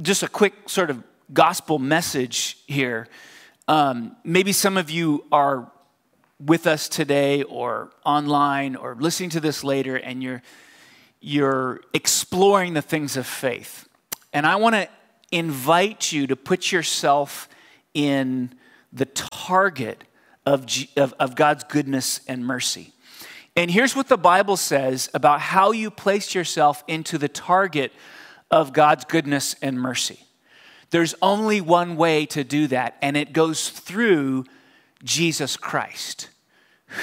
just 0.00 0.22
a 0.22 0.28
quick 0.28 0.68
sort 0.68 0.90
of 0.90 1.02
gospel 1.32 1.78
message 1.78 2.58
here. 2.66 3.08
Um, 3.68 4.16
maybe 4.22 4.52
some 4.52 4.76
of 4.76 4.90
you 4.90 5.24
are 5.32 5.70
with 6.44 6.66
us 6.66 6.88
today 6.88 7.42
or 7.44 7.90
online 8.04 8.76
or 8.76 8.94
listening 8.94 9.30
to 9.30 9.40
this 9.40 9.64
later 9.64 9.96
and 9.96 10.22
you're 10.22 10.42
you're 11.20 11.80
exploring 11.94 12.74
the 12.74 12.82
things 12.82 13.16
of 13.16 13.26
faith. 13.26 13.88
And 14.32 14.46
I 14.46 14.56
want 14.56 14.74
to 14.74 14.88
invite 15.32 16.12
you 16.12 16.26
to 16.28 16.36
put 16.36 16.70
yourself 16.70 17.48
in 17.94 18.54
the 18.92 19.06
target 19.06 20.04
of, 20.46 20.66
of, 20.96 21.12
of 21.18 21.34
God's 21.34 21.64
goodness 21.64 22.20
and 22.26 22.46
mercy. 22.46 22.92
And 23.56 23.70
here's 23.70 23.96
what 23.96 24.08
the 24.08 24.18
Bible 24.18 24.56
says 24.56 25.10
about 25.12 25.40
how 25.40 25.72
you 25.72 25.90
place 25.90 26.34
yourself 26.34 26.84
into 26.86 27.18
the 27.18 27.28
target 27.28 27.92
of 28.50 28.72
God's 28.72 29.04
goodness 29.04 29.56
and 29.60 29.80
mercy. 29.80 30.20
There's 30.90 31.14
only 31.20 31.60
one 31.60 31.96
way 31.96 32.26
to 32.26 32.44
do 32.44 32.68
that, 32.68 32.96
and 33.02 33.16
it 33.16 33.32
goes 33.32 33.70
through 33.70 34.44
Jesus 35.02 35.56
Christ, 35.56 36.28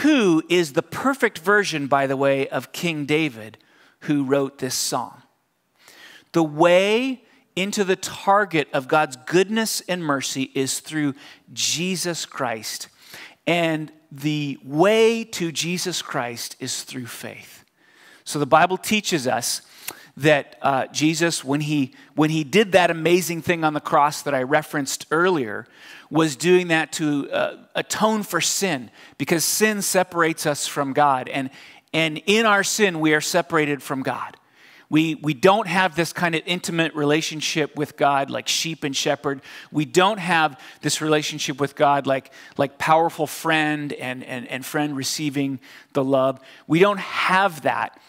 who 0.01 0.43
is 0.49 0.73
the 0.73 0.81
perfect 0.81 1.39
version, 1.39 1.87
by 1.87 2.07
the 2.07 2.17
way, 2.17 2.47
of 2.47 2.71
King 2.71 3.05
David, 3.05 3.57
who 4.01 4.23
wrote 4.23 4.59
this 4.59 4.75
psalm. 4.75 5.23
The 6.31 6.43
way 6.43 7.23
into 7.55 7.83
the 7.83 7.95
target 7.95 8.67
of 8.73 8.87
God's 8.87 9.15
goodness 9.15 9.81
and 9.81 10.03
mercy 10.03 10.51
is 10.55 10.79
through 10.79 11.13
Jesus 11.51 12.25
Christ. 12.25 12.87
And 13.45 13.91
the 14.11 14.57
way 14.63 15.23
to 15.23 15.51
Jesus 15.51 16.01
Christ 16.01 16.55
is 16.59 16.83
through 16.83 17.07
faith. 17.07 17.63
So 18.23 18.39
the 18.39 18.45
Bible 18.45 18.77
teaches 18.77 19.27
us 19.27 19.61
that 20.15 20.57
uh, 20.61 20.87
Jesus, 20.87 21.43
when 21.43 21.61
he, 21.61 21.93
when 22.15 22.29
he 22.29 22.43
did 22.43 22.73
that 22.73 22.91
amazing 22.91 23.41
thing 23.41 23.63
on 23.63 23.73
the 23.73 23.79
cross 23.79 24.21
that 24.21 24.35
I 24.35 24.43
referenced 24.43 25.07
earlier, 25.09 25.65
was 26.09 26.35
doing 26.35 26.67
that 26.67 26.91
to 26.93 27.29
uh, 27.31 27.57
atone 27.73 28.21
for 28.21 28.39
sin 28.39 28.91
because 29.17 29.43
sin 29.43 29.81
separates 29.81 30.45
us 30.45 30.67
from 30.67 30.93
God. 30.93 31.27
And, 31.29 31.49
and 31.91 32.21
in 32.27 32.45
our 32.45 32.63
sin, 32.63 32.99
we 32.99 33.13
are 33.15 33.21
separated 33.21 33.81
from 33.81 34.03
God. 34.03 34.37
We, 34.93 35.15
we 35.15 35.33
don't 35.33 35.67
have 35.67 35.95
this 35.95 36.13
kind 36.13 36.35
of 36.35 36.43
intimate 36.45 36.93
relationship 36.93 37.75
with 37.75 37.97
God 37.97 38.29
like 38.29 38.47
sheep 38.47 38.83
and 38.83 38.95
shepherd. 38.95 39.41
We 39.71 39.85
don't 39.85 40.19
have 40.19 40.59
this 40.81 41.01
relationship 41.01 41.59
with 41.59 41.75
God 41.75 42.05
like, 42.05 42.31
like 42.57 42.77
powerful 42.77 43.25
friend 43.25 43.91
and, 43.91 44.23
and, 44.23 44.47
and 44.47 44.63
friend 44.63 44.95
receiving 44.95 45.59
the 45.93 46.03
love. 46.03 46.39
We 46.67 46.77
don't 46.77 46.99
have 46.99 47.63
that 47.63 47.99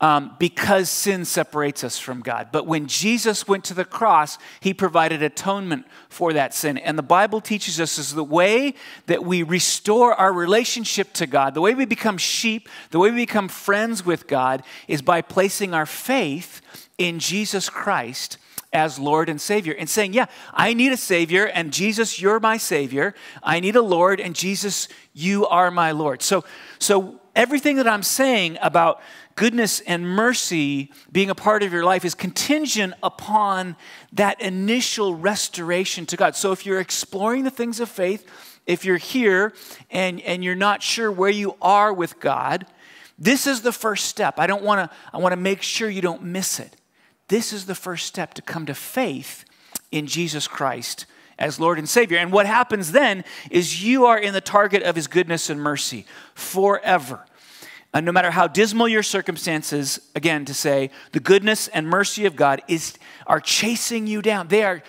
um, 0.00 0.34
because 0.38 0.88
sin 0.88 1.24
separates 1.24 1.84
us 1.84 1.98
from 1.98 2.20
God. 2.20 2.48
But 2.52 2.66
when 2.66 2.86
Jesus 2.86 3.46
went 3.46 3.64
to 3.64 3.74
the 3.74 3.84
cross, 3.84 4.38
he 4.60 4.72
provided 4.72 5.22
atonement 5.22 5.86
for 6.08 6.32
that 6.32 6.54
sin. 6.54 6.78
And 6.78 6.96
the 6.96 7.02
Bible 7.02 7.40
teaches 7.40 7.78
us 7.78 7.98
is 7.98 8.14
the 8.14 8.24
way 8.24 8.74
that 9.06 9.24
we 9.24 9.42
restore 9.42 10.14
our 10.14 10.32
relationship 10.32 11.12
to 11.14 11.26
God, 11.26 11.54
the 11.54 11.60
way 11.60 11.74
we 11.74 11.84
become 11.84 12.16
sheep, 12.16 12.68
the 12.90 12.98
way 12.98 13.10
we 13.10 13.16
become 13.16 13.48
friends 13.48 14.04
with 14.04 14.26
God, 14.26 14.62
is 14.88 15.02
by 15.02 15.20
placing 15.20 15.74
our 15.74 15.86
faith 15.86 16.62
in 16.96 17.18
Jesus 17.18 17.68
Christ 17.68 18.38
as 18.72 18.98
Lord 18.98 19.28
and 19.28 19.40
Savior 19.40 19.74
and 19.76 19.88
saying, 19.88 20.12
Yeah, 20.12 20.26
I 20.54 20.74
need 20.74 20.92
a 20.92 20.96
Savior, 20.96 21.46
and 21.46 21.72
Jesus, 21.72 22.20
you're 22.20 22.40
my 22.40 22.56
Savior. 22.56 23.14
I 23.42 23.60
need 23.60 23.76
a 23.76 23.82
Lord, 23.82 24.20
and 24.20 24.34
Jesus, 24.34 24.88
you 25.12 25.46
are 25.46 25.70
my 25.70 25.90
Lord. 25.90 26.22
So, 26.22 26.44
so 26.78 27.20
everything 27.34 27.76
that 27.76 27.88
I'm 27.88 28.02
saying 28.02 28.58
about 28.62 29.00
goodness 29.40 29.80
and 29.80 30.06
mercy 30.06 30.92
being 31.10 31.30
a 31.30 31.34
part 31.34 31.62
of 31.62 31.72
your 31.72 31.82
life 31.82 32.04
is 32.04 32.14
contingent 32.14 32.92
upon 33.02 33.74
that 34.12 34.38
initial 34.42 35.14
restoration 35.14 36.04
to 36.04 36.14
God. 36.14 36.36
So 36.36 36.52
if 36.52 36.66
you're 36.66 36.78
exploring 36.78 37.44
the 37.44 37.50
things 37.50 37.80
of 37.80 37.88
faith, 37.88 38.26
if 38.66 38.84
you're 38.84 38.98
here 38.98 39.54
and, 39.90 40.20
and 40.20 40.44
you're 40.44 40.54
not 40.54 40.82
sure 40.82 41.10
where 41.10 41.30
you 41.30 41.56
are 41.62 41.90
with 41.90 42.20
God, 42.20 42.66
this 43.18 43.46
is 43.46 43.62
the 43.62 43.72
first 43.72 44.08
step. 44.08 44.38
I 44.38 44.46
don't 44.46 44.62
want 44.62 44.90
to 44.90 44.96
I 45.10 45.16
want 45.16 45.32
to 45.32 45.40
make 45.40 45.62
sure 45.62 45.88
you 45.88 46.02
don't 46.02 46.22
miss 46.22 46.60
it. 46.60 46.76
This 47.28 47.54
is 47.54 47.64
the 47.64 47.74
first 47.74 48.04
step 48.04 48.34
to 48.34 48.42
come 48.42 48.66
to 48.66 48.74
faith 48.74 49.46
in 49.90 50.06
Jesus 50.06 50.46
Christ 50.48 51.06
as 51.38 51.58
Lord 51.58 51.78
and 51.78 51.88
Savior. 51.88 52.18
And 52.18 52.30
what 52.30 52.44
happens 52.44 52.92
then 52.92 53.24
is 53.50 53.82
you 53.82 54.04
are 54.04 54.18
in 54.18 54.34
the 54.34 54.42
target 54.42 54.82
of 54.82 54.96
his 54.96 55.06
goodness 55.06 55.48
and 55.48 55.62
mercy 55.62 56.04
forever. 56.34 57.24
And 57.92 58.06
no 58.06 58.12
matter 58.12 58.30
how 58.30 58.46
dismal 58.46 58.88
your 58.88 59.02
circumstances, 59.02 59.98
again, 60.14 60.44
to 60.44 60.54
say 60.54 60.90
the 61.12 61.20
goodness 61.20 61.66
and 61.68 61.88
mercy 61.88 62.24
of 62.24 62.36
God 62.36 62.62
is, 62.68 62.96
are 63.26 63.40
chasing 63.40 64.06
you 64.06 64.22
down. 64.22 64.48
They 64.48 64.62
are, 64.62 64.82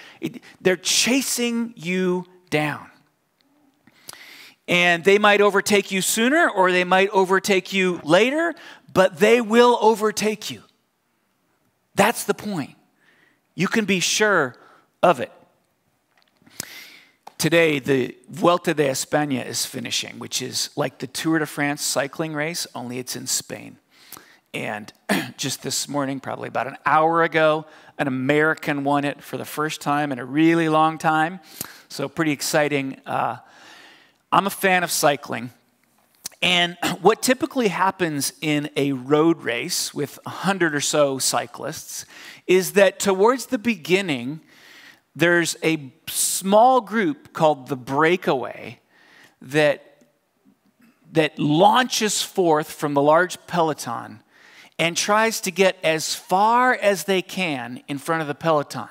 they're 0.60 0.75
chasing 0.75 1.74
you 1.75 2.25
down. 2.50 2.88
And 4.67 5.03
they 5.03 5.17
might 5.17 5.41
overtake 5.41 5.91
you 5.91 6.01
sooner 6.01 6.48
or 6.48 6.72
they 6.72 6.84
might 6.84 7.10
overtake 7.10 7.74
you 7.74 8.00
later, 8.03 8.53
but 8.93 9.17
they 9.17 9.41
will 9.41 9.79
overtake 9.81 10.51
you. 10.51 10.62
That's 11.96 12.24
the 12.24 12.36
point. 12.36 12.75
You 13.55 13.67
can 13.67 13.86
be 13.86 14.00
sure 14.00 14.55
of 15.01 15.20
it. 15.20 15.31
Today, 17.42 17.80
the 17.80 18.16
Vuelta 18.30 18.72
de 18.72 18.88
España 18.88 19.44
is 19.44 19.66
finishing, 19.66 20.20
which 20.20 20.44
is 20.44 20.70
like 20.76 21.00
the 21.00 21.08
Tour 21.08 21.40
de 21.40 21.48
France 21.48 21.82
cycling 21.82 22.36
race, 22.36 22.68
only 22.76 23.00
it's 23.00 23.16
in 23.16 23.26
Spain. 23.26 23.78
And 24.54 24.94
just 25.38 25.64
this 25.64 25.90
morning, 25.90 26.20
probably 26.20 26.50
about 26.50 26.68
an 26.68 26.78
hour 26.86 27.24
ago, 27.24 27.66
an 27.98 28.08
American 28.08 28.84
won 28.84 29.06
it 29.06 29.24
for 29.24 29.38
the 29.38 29.44
first 29.44 29.82
time 29.82 30.12
in 30.12 30.20
a 30.20 30.24
really 30.24 30.70
long 30.70 31.00
time. 31.00 31.40
So, 31.90 32.08
pretty 32.08 32.32
exciting. 32.32 33.02
Uh, 33.08 33.38
I'm 34.32 34.46
a 34.46 34.52
fan 34.52 34.84
of 34.84 34.92
cycling. 34.92 35.50
And 36.44 36.78
what 37.02 37.24
typically 37.24 37.70
happens 37.70 38.34
in 38.42 38.70
a 38.78 38.92
road 38.92 39.42
race 39.42 39.96
with 39.96 40.20
100 40.26 40.76
or 40.76 40.80
so 40.80 41.18
cyclists 41.18 42.06
is 42.46 42.74
that 42.74 43.00
towards 43.00 43.48
the 43.48 43.58
beginning, 43.58 44.42
there's 45.15 45.58
a 45.63 45.91
small 46.08 46.82
group 46.82 47.34
called 47.34 47.68
the 47.68 47.75
breakaway 47.75 48.80
that, 49.41 50.03
that 51.12 51.38
launches 51.38 52.22
forth 52.22 52.72
from 52.72 52.94
the 52.94 53.01
large 53.01 53.38
peloton 53.48 54.22
and 54.80 54.96
tries 54.96 55.41
to 55.41 55.51
get 55.51 55.77
as 55.84 56.15
far 56.15 56.74
as 56.74 57.03
they 57.03 57.22
can 57.22 57.84
in 57.88 57.98
front 57.98 58.22
of 58.22 58.27
the 58.27 58.36
peloton, 58.36 58.89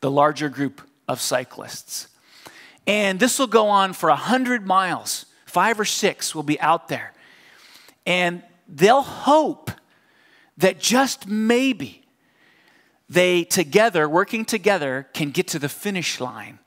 the 0.00 0.10
larger 0.10 0.48
group 0.48 0.80
of 1.08 1.20
cyclists. 1.20 2.08
And 2.86 3.20
this 3.20 3.38
will 3.38 3.48
go 3.48 3.68
on 3.68 3.92
for 3.92 4.08
100 4.08 4.66
miles 4.66 5.26
five 5.48 5.80
or 5.80 5.84
six 5.84 6.34
will 6.34 6.42
be 6.42 6.60
out 6.60 6.88
there. 6.88 7.12
And 8.06 8.42
they'll 8.68 9.02
hope 9.02 9.70
that 10.58 10.78
just 10.78 11.26
maybe 11.26 11.97
they 13.08 13.44
together, 13.44 14.08
working 14.08 14.44
together, 14.44 15.08
can 15.14 15.30
get 15.30 15.48
to 15.48 15.58
the 15.58 15.68
finish 15.68 16.20
line 16.20 16.58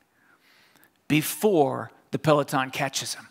before 1.08 1.92
the 2.12 2.20
peloton 2.20 2.72
catches 2.72 3.16
them. 3.16 3.28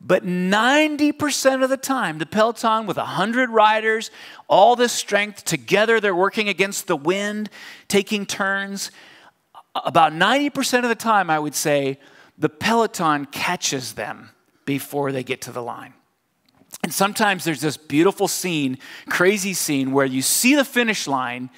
But 0.00 0.24
90% 0.24 1.62
of 1.62 1.68
the 1.68 1.76
time, 1.76 2.18
the 2.18 2.26
peloton 2.26 2.86
with 2.86 2.96
100 2.96 3.50
riders, 3.50 4.10
all 4.48 4.74
this 4.74 4.92
strength, 4.92 5.44
together 5.44 6.00
they're 6.00 6.14
working 6.14 6.48
against 6.48 6.86
the 6.86 6.96
wind, 6.96 7.50
taking 7.86 8.24
turns. 8.24 8.90
About 9.74 10.12
90% 10.12 10.82
of 10.82 10.88
the 10.88 10.94
time, 10.94 11.28
I 11.28 11.38
would 11.38 11.54
say, 11.54 11.98
the 12.38 12.48
peloton 12.48 13.26
catches 13.26 13.92
them 13.92 14.30
before 14.64 15.12
they 15.12 15.22
get 15.22 15.42
to 15.42 15.52
the 15.52 15.62
line. 15.62 15.92
And 16.82 16.92
sometimes 16.92 17.44
there's 17.44 17.60
this 17.60 17.76
beautiful 17.76 18.26
scene, 18.26 18.78
crazy 19.08 19.52
scene, 19.52 19.92
where 19.92 20.06
you 20.06 20.22
see 20.22 20.54
the 20.54 20.64
finish 20.64 21.06
line, 21.06 21.50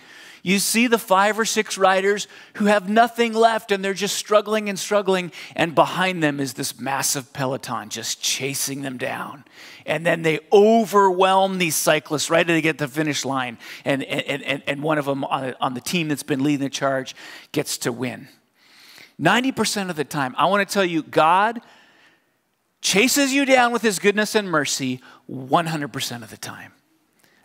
you 0.43 0.59
see 0.59 0.89
the 0.89 0.99
five 0.99 1.39
or 1.39 1.45
six 1.45 1.79
riders 1.79 2.27
who 2.55 2.65
have 2.65 2.89
nothing 2.89 3.33
left 3.33 3.71
and 3.71 3.85
they're 3.85 3.95
just 3.95 4.17
struggling 4.17 4.69
and 4.69 4.77
struggling, 4.77 5.31
and 5.55 5.77
behind 5.77 6.21
them 6.21 6.41
is 6.41 6.55
this 6.55 6.81
massive 6.81 7.33
peloton 7.33 7.89
just 7.89 8.21
chasing 8.21 8.83
them 8.83 8.99
down. 8.99 9.45
And 9.87 10.05
then 10.05 10.23
they 10.23 10.41
overwhelm 10.53 11.59
these 11.59 11.77
cyclists 11.77 12.29
right 12.29 12.41
as 12.41 12.55
they 12.55 12.61
get 12.61 12.79
to 12.79 12.87
the 12.87 12.93
finish 12.93 13.25
line, 13.25 13.59
and, 13.85 14.03
and, 14.03 14.43
and, 14.43 14.63
and 14.67 14.83
one 14.83 14.99
of 14.99 15.05
them 15.05 15.23
on, 15.25 15.55
on 15.61 15.75
the 15.75 15.81
team 15.81 16.09
that's 16.09 16.25
been 16.25 16.43
leading 16.43 16.65
the 16.65 16.71
charge 16.71 17.15
gets 17.53 17.79
to 17.79 17.93
win. 17.93 18.27
90% 19.21 19.91
of 19.91 19.95
the 19.95 20.05
time, 20.05 20.35
I 20.37 20.47
want 20.47 20.69
to 20.69 20.73
tell 20.73 20.85
you, 20.85 21.05
God 21.05 21.61
chases 22.83 23.33
you 23.33 23.47
down 23.47 23.73
with 23.73 23.81
his 23.81 23.99
goodness 23.99 24.35
and 24.35 24.51
mercy 24.51 25.01
100% 25.31 26.23
of 26.23 26.31
the 26.31 26.37
time. 26.37 26.73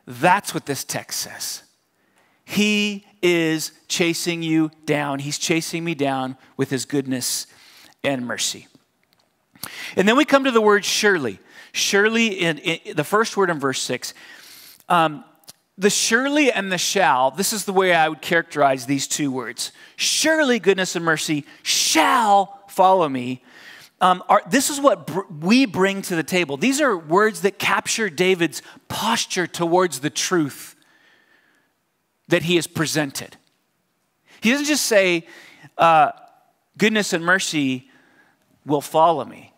That's 0.06 0.54
what 0.54 0.66
this 0.66 0.84
text 0.84 1.22
says. 1.22 1.64
He 2.44 3.06
is 3.22 3.72
chasing 3.88 4.42
you 4.42 4.72
down. 4.86 5.20
He's 5.20 5.38
chasing 5.38 5.84
me 5.84 5.96
down 5.96 6.38
with 6.56 6.70
his 6.70 6.86
goodness 6.86 7.46
and 8.04 8.26
mercy. 8.26 8.68
And 9.96 10.08
then 10.08 10.18
we 10.18 10.26
come 10.26 10.44
to 10.46 10.52
the 10.52 10.62
word 10.62 10.86
surely. 10.86 11.40
Surely, 11.72 12.28
in, 12.28 12.58
in 12.60 12.96
the 12.96 13.04
first 13.04 13.38
word 13.38 13.50
in 13.50 13.60
verse 13.60 13.82
6. 13.82 14.14
Um, 14.90 15.24
the 15.78 15.90
surely 15.90 16.52
and 16.52 16.72
the 16.72 16.78
shall, 16.78 17.30
this 17.30 17.54
is 17.54 17.66
the 17.66 17.74
way 17.74 17.94
I 17.94 18.10
would 18.10 18.22
characterize 18.22 18.86
these 18.86 19.08
two 19.08 19.30
words. 19.30 19.72
Surely 19.96 20.58
goodness 20.58 20.96
and 20.96 21.06
mercy 21.06 21.46
shall 21.62 22.64
follow 22.68 23.08
me. 23.08 23.44
Um, 24.00 24.24
are, 24.30 24.44
this 24.50 24.70
is 24.70 24.80
what 24.80 25.08
br- 25.08 25.22
we 25.40 25.66
bring 25.66 26.02
to 26.04 26.16
the 26.16 26.24
table. 26.24 26.58
These 26.58 26.82
are 26.82 26.96
words 26.96 27.42
that 27.42 27.58
capture 27.58 28.10
David's 28.10 28.62
posture 28.88 29.48
towards 29.48 30.00
the 30.02 30.10
truth 30.10 30.76
that 32.28 32.44
he 32.44 32.56
has 32.56 32.68
presented. 32.68 33.38
He 34.42 34.52
doesn't 34.52 34.68
just 34.68 34.86
say, 34.86 35.26
uh, 35.78 36.12
goodness 36.78 37.14
and 37.14 37.26
mercy 37.26 37.90
will 38.66 38.82
follow 38.82 39.26
me. 39.26 39.54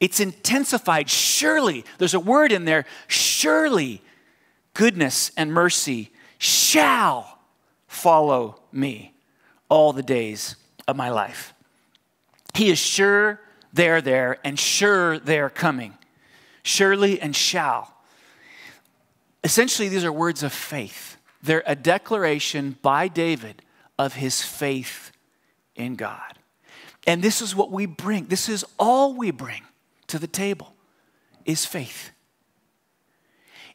It's 0.00 0.18
intensified. 0.18 1.08
Surely, 1.08 1.84
there's 1.98 2.14
a 2.14 2.20
word 2.20 2.50
in 2.50 2.64
there, 2.64 2.84
surely 3.06 4.02
goodness 4.72 5.30
and 5.36 5.52
mercy 5.52 6.10
shall 6.38 7.38
follow 7.86 8.60
me 8.72 9.14
all 9.68 9.92
the 9.92 10.02
days 10.02 10.56
of 10.88 10.96
my 10.96 11.10
life. 11.10 11.54
He 12.54 12.70
is 12.70 12.78
sure 12.78 13.40
they're 13.74 14.00
there 14.00 14.38
and 14.44 14.58
sure 14.58 15.18
they're 15.18 15.50
coming. 15.50 15.94
Surely 16.62 17.20
and 17.20 17.36
shall. 17.36 17.92
Essentially, 19.42 19.88
these 19.88 20.04
are 20.04 20.12
words 20.12 20.42
of 20.42 20.52
faith. 20.52 21.16
They're 21.42 21.64
a 21.66 21.76
declaration 21.76 22.78
by 22.80 23.08
David 23.08 23.62
of 23.98 24.14
his 24.14 24.40
faith 24.40 25.12
in 25.74 25.96
God. 25.96 26.38
And 27.06 27.20
this 27.20 27.42
is 27.42 27.54
what 27.54 27.70
we 27.70 27.84
bring. 27.84 28.26
This 28.26 28.48
is 28.48 28.64
all 28.78 29.12
we 29.12 29.30
bring 29.30 29.62
to 30.06 30.18
the 30.18 30.26
table 30.26 30.74
is 31.44 31.66
faith. 31.66 32.10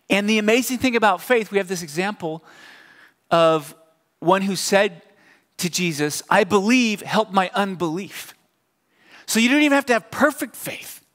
And 0.10 0.28
the 0.28 0.40
amazing 0.40 0.80
thing 0.80 0.96
about 0.96 1.22
faith, 1.22 1.52
we 1.52 1.60
have 1.60 1.68
this 1.68 1.84
example 1.84 2.44
of 3.30 3.76
one 4.20 4.42
who 4.42 4.56
said 4.56 5.04
to 5.58 5.70
Jesus, 5.70 6.24
I 6.30 6.46
believe, 6.46 7.02
help 7.02 7.32
my 7.32 7.52
unbelief. 7.54 8.34
So 9.30 9.40
you 9.40 9.48
don't 9.48 9.62
even 9.62 9.76
have 9.76 9.86
to 9.86 9.94
have 9.94 10.10
perfect 10.10 10.56
faith. 10.56 11.06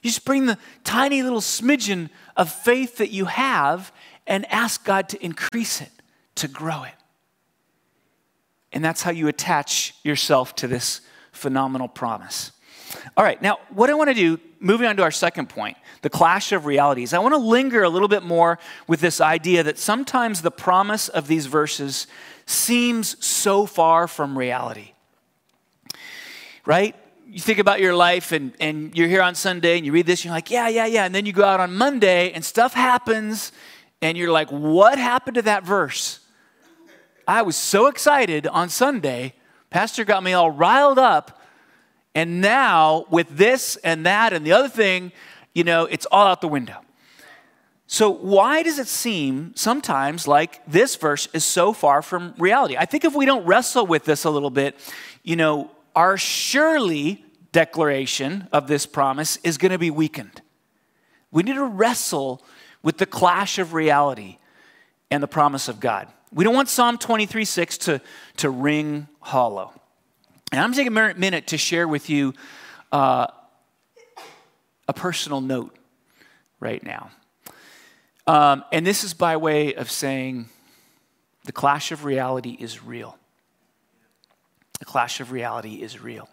You 0.00 0.10
just 0.10 0.24
bring 0.24 0.46
the 0.46 0.58
tiny 0.84 1.24
little 1.24 1.40
smidgen 1.40 2.08
of 2.36 2.52
faith 2.52 2.98
that 2.98 3.10
you 3.10 3.24
have, 3.24 3.92
and 4.28 4.46
ask 4.48 4.84
God 4.84 5.08
to 5.08 5.24
increase 5.24 5.80
it, 5.80 5.90
to 6.36 6.46
grow 6.46 6.84
it. 6.84 6.94
And 8.72 8.84
that's 8.84 9.02
how 9.02 9.10
you 9.10 9.26
attach 9.26 9.92
yourself 10.04 10.54
to 10.54 10.68
this 10.68 11.00
phenomenal 11.32 11.88
promise. 11.88 12.52
All 13.16 13.24
right, 13.24 13.42
now 13.42 13.58
what 13.70 13.90
I 13.90 13.94
want 13.94 14.10
to 14.10 14.14
do, 14.14 14.38
moving 14.60 14.86
on 14.86 14.96
to 14.98 15.02
our 15.02 15.10
second 15.10 15.48
point, 15.48 15.76
the 16.02 16.10
clash 16.10 16.52
of 16.52 16.64
realities, 16.64 17.12
I 17.12 17.18
want 17.18 17.34
to 17.34 17.38
linger 17.38 17.82
a 17.82 17.88
little 17.88 18.06
bit 18.06 18.22
more 18.22 18.60
with 18.86 19.00
this 19.00 19.20
idea 19.20 19.64
that 19.64 19.80
sometimes 19.80 20.42
the 20.42 20.52
promise 20.52 21.08
of 21.08 21.26
these 21.26 21.46
verses 21.46 22.06
seems 22.46 23.24
so 23.24 23.66
far 23.66 24.06
from 24.06 24.38
reality. 24.38 24.92
Right? 26.64 26.94
You 27.32 27.40
think 27.40 27.58
about 27.58 27.80
your 27.80 27.94
life 27.94 28.30
and, 28.32 28.52
and 28.60 28.94
you're 28.94 29.08
here 29.08 29.22
on 29.22 29.34
Sunday 29.34 29.78
and 29.78 29.86
you 29.86 29.92
read 29.92 30.04
this, 30.04 30.20
and 30.20 30.26
you're 30.26 30.34
like, 30.34 30.50
yeah, 30.50 30.68
yeah, 30.68 30.84
yeah. 30.84 31.06
And 31.06 31.14
then 31.14 31.24
you 31.24 31.32
go 31.32 31.44
out 31.44 31.60
on 31.60 31.74
Monday 31.74 32.30
and 32.32 32.44
stuff 32.44 32.74
happens 32.74 33.52
and 34.02 34.18
you're 34.18 34.30
like, 34.30 34.50
what 34.50 34.98
happened 34.98 35.36
to 35.36 35.42
that 35.42 35.64
verse? 35.64 36.20
I 37.26 37.40
was 37.40 37.56
so 37.56 37.86
excited 37.86 38.46
on 38.46 38.68
Sunday. 38.68 39.32
Pastor 39.70 40.04
got 40.04 40.22
me 40.22 40.34
all 40.34 40.50
riled 40.50 40.98
up. 40.98 41.40
And 42.14 42.42
now, 42.42 43.06
with 43.08 43.34
this 43.34 43.76
and 43.76 44.04
that 44.04 44.34
and 44.34 44.44
the 44.44 44.52
other 44.52 44.68
thing, 44.68 45.10
you 45.54 45.64
know, 45.64 45.86
it's 45.86 46.04
all 46.12 46.26
out 46.26 46.42
the 46.42 46.48
window. 46.48 46.80
So, 47.86 48.10
why 48.10 48.62
does 48.62 48.78
it 48.78 48.88
seem 48.88 49.52
sometimes 49.54 50.28
like 50.28 50.60
this 50.66 50.96
verse 50.96 51.30
is 51.32 51.46
so 51.46 51.72
far 51.72 52.02
from 52.02 52.34
reality? 52.36 52.76
I 52.76 52.84
think 52.84 53.06
if 53.06 53.14
we 53.14 53.24
don't 53.24 53.46
wrestle 53.46 53.86
with 53.86 54.04
this 54.04 54.24
a 54.24 54.30
little 54.30 54.50
bit, 54.50 54.78
you 55.22 55.36
know, 55.36 55.70
our 55.94 56.16
surely 56.16 57.24
declaration 57.52 58.48
of 58.52 58.66
this 58.66 58.86
promise 58.86 59.38
is 59.44 59.58
going 59.58 59.72
to 59.72 59.78
be 59.78 59.90
weakened. 59.90 60.40
We 61.30 61.42
need 61.42 61.54
to 61.54 61.64
wrestle 61.64 62.42
with 62.82 62.98
the 62.98 63.06
clash 63.06 63.58
of 63.58 63.74
reality 63.74 64.38
and 65.10 65.22
the 65.22 65.28
promise 65.28 65.68
of 65.68 65.80
God. 65.80 66.08
We 66.32 66.44
don't 66.44 66.54
want 66.54 66.68
Psalm 66.68 66.98
23 66.98 67.44
6 67.44 67.78
to, 67.78 68.00
to 68.38 68.50
ring 68.50 69.08
hollow. 69.20 69.72
And 70.50 70.60
I'm 70.60 70.72
taking 70.72 70.96
a 70.96 71.14
minute 71.14 71.48
to 71.48 71.58
share 71.58 71.86
with 71.86 72.10
you 72.10 72.34
uh, 72.90 73.26
a 74.88 74.92
personal 74.92 75.40
note 75.40 75.76
right 76.60 76.82
now. 76.82 77.10
Um, 78.26 78.64
and 78.72 78.86
this 78.86 79.04
is 79.04 79.14
by 79.14 79.36
way 79.36 79.74
of 79.74 79.90
saying 79.90 80.48
the 81.44 81.52
clash 81.52 81.92
of 81.92 82.04
reality 82.04 82.56
is 82.58 82.82
real. 82.82 83.18
The 84.82 84.86
clash 84.86 85.20
of 85.20 85.30
reality 85.30 85.80
is 85.80 86.02
real. 86.02 86.28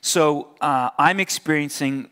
So 0.00 0.54
uh, 0.62 0.88
I'm 0.96 1.20
experiencing 1.20 2.08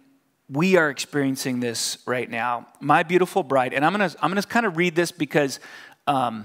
we 0.51 0.77
are 0.77 0.91
experiencing 0.91 1.61
this 1.61 1.97
right 2.05 2.29
now. 2.29 2.67
My 2.81 3.03
beautiful 3.03 3.43
bride, 3.43 3.73
and 3.73 3.83
I'm 3.83 3.93
gonna 3.93 4.11
I'm 4.21 4.31
gonna 4.31 4.43
kind 4.43 4.67
of 4.67 4.77
read 4.77 4.95
this 4.95 5.11
because 5.11 5.59
um, 6.07 6.45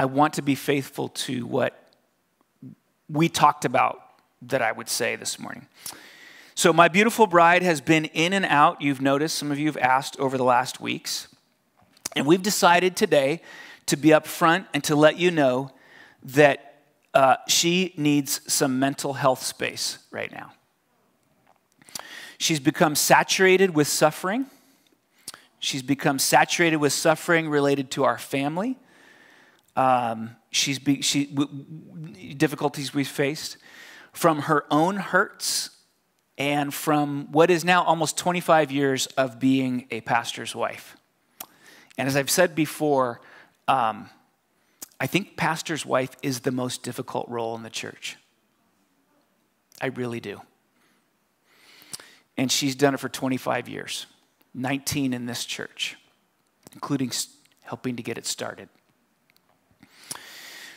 I 0.00 0.06
want 0.06 0.34
to 0.34 0.42
be 0.42 0.56
faithful 0.56 1.10
to 1.10 1.46
what 1.46 1.92
we 3.08 3.28
talked 3.28 3.64
about 3.64 4.02
that 4.42 4.62
I 4.62 4.72
would 4.72 4.88
say 4.88 5.14
this 5.14 5.38
morning. 5.38 5.68
So, 6.56 6.72
my 6.72 6.88
beautiful 6.88 7.28
bride 7.28 7.62
has 7.62 7.80
been 7.80 8.06
in 8.06 8.32
and 8.32 8.46
out. 8.46 8.82
You've 8.82 9.00
noticed, 9.00 9.38
some 9.38 9.52
of 9.52 9.60
you 9.60 9.66
have 9.66 9.76
asked 9.76 10.18
over 10.18 10.36
the 10.36 10.42
last 10.42 10.80
weeks. 10.80 11.28
And 12.16 12.26
we've 12.26 12.42
decided 12.42 12.96
today 12.96 13.42
to 13.86 13.96
be 13.96 14.12
up 14.12 14.26
front 14.26 14.66
and 14.74 14.82
to 14.82 14.96
let 14.96 15.18
you 15.18 15.30
know 15.30 15.70
that 16.24 16.69
uh, 17.14 17.36
she 17.48 17.92
needs 17.96 18.40
some 18.52 18.78
mental 18.78 19.14
health 19.14 19.42
space 19.42 19.98
right 20.10 20.30
now. 20.30 20.52
She's 22.38 22.60
become 22.60 22.94
saturated 22.94 23.74
with 23.74 23.88
suffering. 23.88 24.46
She's 25.58 25.82
become 25.82 26.18
saturated 26.18 26.76
with 26.76 26.92
suffering 26.92 27.50
related 27.50 27.90
to 27.92 28.04
our 28.04 28.16
family. 28.16 28.78
Um, 29.76 30.36
she's 30.50 30.78
be, 30.78 31.02
she, 31.02 31.26
w- 31.26 32.34
difficulties 32.34 32.94
we've 32.94 33.08
faced 33.08 33.58
from 34.12 34.40
her 34.40 34.64
own 34.70 34.96
hurts 34.96 35.70
and 36.38 36.72
from 36.72 37.30
what 37.30 37.50
is 37.50 37.64
now 37.64 37.84
almost 37.84 38.16
25 38.16 38.72
years 38.72 39.06
of 39.08 39.38
being 39.38 39.86
a 39.90 40.00
pastor's 40.00 40.54
wife. 40.54 40.96
And 41.98 42.08
as 42.08 42.16
I've 42.16 42.30
said 42.30 42.54
before, 42.54 43.20
um, 43.68 44.08
I 45.00 45.06
think 45.06 45.36
pastor's 45.36 45.86
wife 45.86 46.14
is 46.22 46.40
the 46.40 46.52
most 46.52 46.82
difficult 46.82 47.26
role 47.28 47.56
in 47.56 47.62
the 47.62 47.70
church. 47.70 48.18
I 49.80 49.86
really 49.86 50.20
do. 50.20 50.42
and 52.36 52.50
she's 52.50 52.74
done 52.74 52.94
it 52.94 53.00
for 53.00 53.08
25 53.10 53.68
years, 53.68 54.06
19 54.54 55.12
in 55.12 55.26
this 55.26 55.44
church, 55.44 55.98
including 56.72 57.12
helping 57.62 57.96
to 57.96 58.02
get 58.02 58.16
it 58.16 58.24
started. 58.24 58.68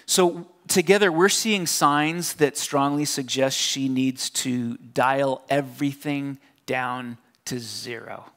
So, 0.06 0.48
together, 0.68 1.10
we're 1.10 1.30
seeing 1.30 1.66
signs 1.66 2.34
that 2.36 2.58
strongly 2.58 3.06
suggest 3.06 3.58
she 3.58 3.88
needs 3.88 4.30
to 4.32 4.76
dial 4.78 5.42
everything 5.50 6.38
down 6.66 7.18
to 7.46 7.60
zero. 7.60 8.33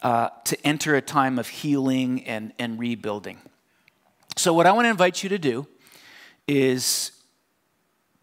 Uh, 0.00 0.28
to 0.44 0.56
enter 0.64 0.94
a 0.94 1.00
time 1.00 1.40
of 1.40 1.48
healing 1.48 2.22
and, 2.24 2.52
and 2.56 2.78
rebuilding. 2.78 3.36
So, 4.36 4.54
what 4.54 4.64
I 4.64 4.70
want 4.70 4.84
to 4.84 4.90
invite 4.90 5.24
you 5.24 5.28
to 5.28 5.38
do 5.38 5.66
is 6.46 7.10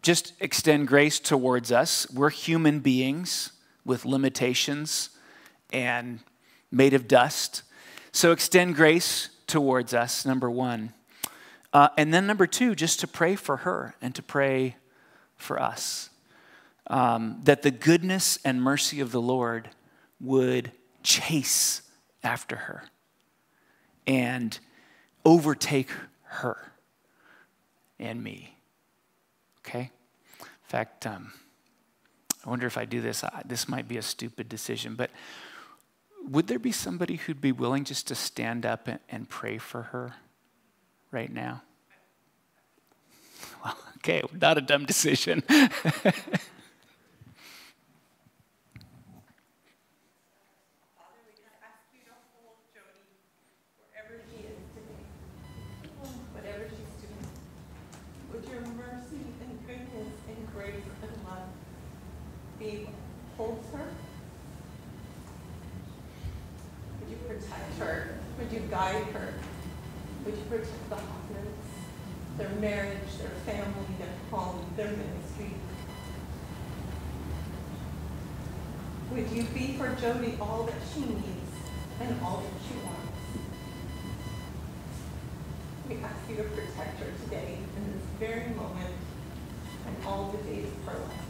just 0.00 0.32
extend 0.40 0.88
grace 0.88 1.20
towards 1.20 1.70
us. 1.70 2.10
We're 2.10 2.30
human 2.30 2.80
beings 2.80 3.52
with 3.84 4.06
limitations 4.06 5.10
and 5.70 6.20
made 6.70 6.94
of 6.94 7.06
dust. 7.06 7.62
So, 8.10 8.32
extend 8.32 8.74
grace 8.74 9.28
towards 9.46 9.92
us, 9.92 10.24
number 10.24 10.50
one. 10.50 10.94
Uh, 11.74 11.90
and 11.98 12.14
then, 12.14 12.26
number 12.26 12.46
two, 12.46 12.74
just 12.74 13.00
to 13.00 13.06
pray 13.06 13.36
for 13.36 13.58
her 13.58 13.94
and 14.00 14.14
to 14.14 14.22
pray 14.22 14.76
for 15.36 15.60
us. 15.60 16.08
Um, 16.86 17.40
that 17.44 17.60
the 17.60 17.70
goodness 17.70 18.38
and 18.46 18.62
mercy 18.62 19.00
of 19.00 19.12
the 19.12 19.20
Lord 19.20 19.68
would 20.18 20.72
chase 21.06 21.82
after 22.24 22.56
her 22.56 22.82
and 24.08 24.58
overtake 25.24 25.90
her 26.24 26.72
and 27.98 28.22
me. 28.22 28.56
Okay? 29.60 29.90
In 30.40 30.46
fact, 30.64 31.06
um, 31.06 31.32
I 32.44 32.50
wonder 32.50 32.66
if 32.66 32.76
I 32.76 32.84
do 32.84 33.00
this, 33.00 33.22
I, 33.22 33.42
this 33.46 33.68
might 33.68 33.86
be 33.86 33.96
a 33.96 34.02
stupid 34.02 34.48
decision, 34.48 34.96
but 34.96 35.10
would 36.28 36.48
there 36.48 36.58
be 36.58 36.72
somebody 36.72 37.16
who'd 37.16 37.40
be 37.40 37.52
willing 37.52 37.84
just 37.84 38.08
to 38.08 38.16
stand 38.16 38.66
up 38.66 38.88
and, 38.88 38.98
and 39.08 39.28
pray 39.28 39.58
for 39.58 39.82
her 39.82 40.14
right 41.10 41.32
now? 41.32 41.62
Well, 43.64 43.76
okay, 43.98 44.22
not 44.40 44.58
a 44.58 44.60
dumb 44.60 44.86
decision. 44.86 45.42
guide 68.76 69.04
her. 69.14 69.32
You 70.66 70.96
the 70.96 72.42
their 72.42 72.50
marriage, 72.60 73.18
their 73.18 73.30
family, 73.46 73.86
their 73.98 74.08
home, 74.30 74.66
their 74.76 74.90
ministry? 74.90 75.54
Would 79.12 79.30
you 79.30 79.44
be 79.54 79.76
for 79.78 79.94
Jody 80.00 80.36
all 80.40 80.64
that 80.64 80.74
she 80.92 81.00
needs 81.00 81.52
and 82.00 82.20
all 82.22 82.42
that 82.42 82.60
she 82.66 82.74
wants? 82.84 83.06
We 85.88 85.96
ask 86.02 86.28
you 86.28 86.36
to 86.36 86.42
protect 86.42 86.98
her 86.98 87.12
today 87.24 87.58
in 87.76 87.92
this 87.92 88.02
very 88.18 88.48
moment 88.54 88.94
and 89.86 89.96
all 90.04 90.32
the 90.32 90.50
days 90.50 90.66
of 90.66 90.92
her 90.92 90.98
life. 90.98 91.26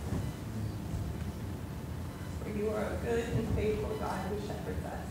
For 2.43 2.59
you 2.59 2.71
are 2.71 2.85
a 2.85 2.97
good 3.05 3.25
and 3.25 3.49
faithful 3.55 3.97
God 3.97 4.19
who 4.31 4.41
shepherds 4.47 4.87
us, 4.87 5.07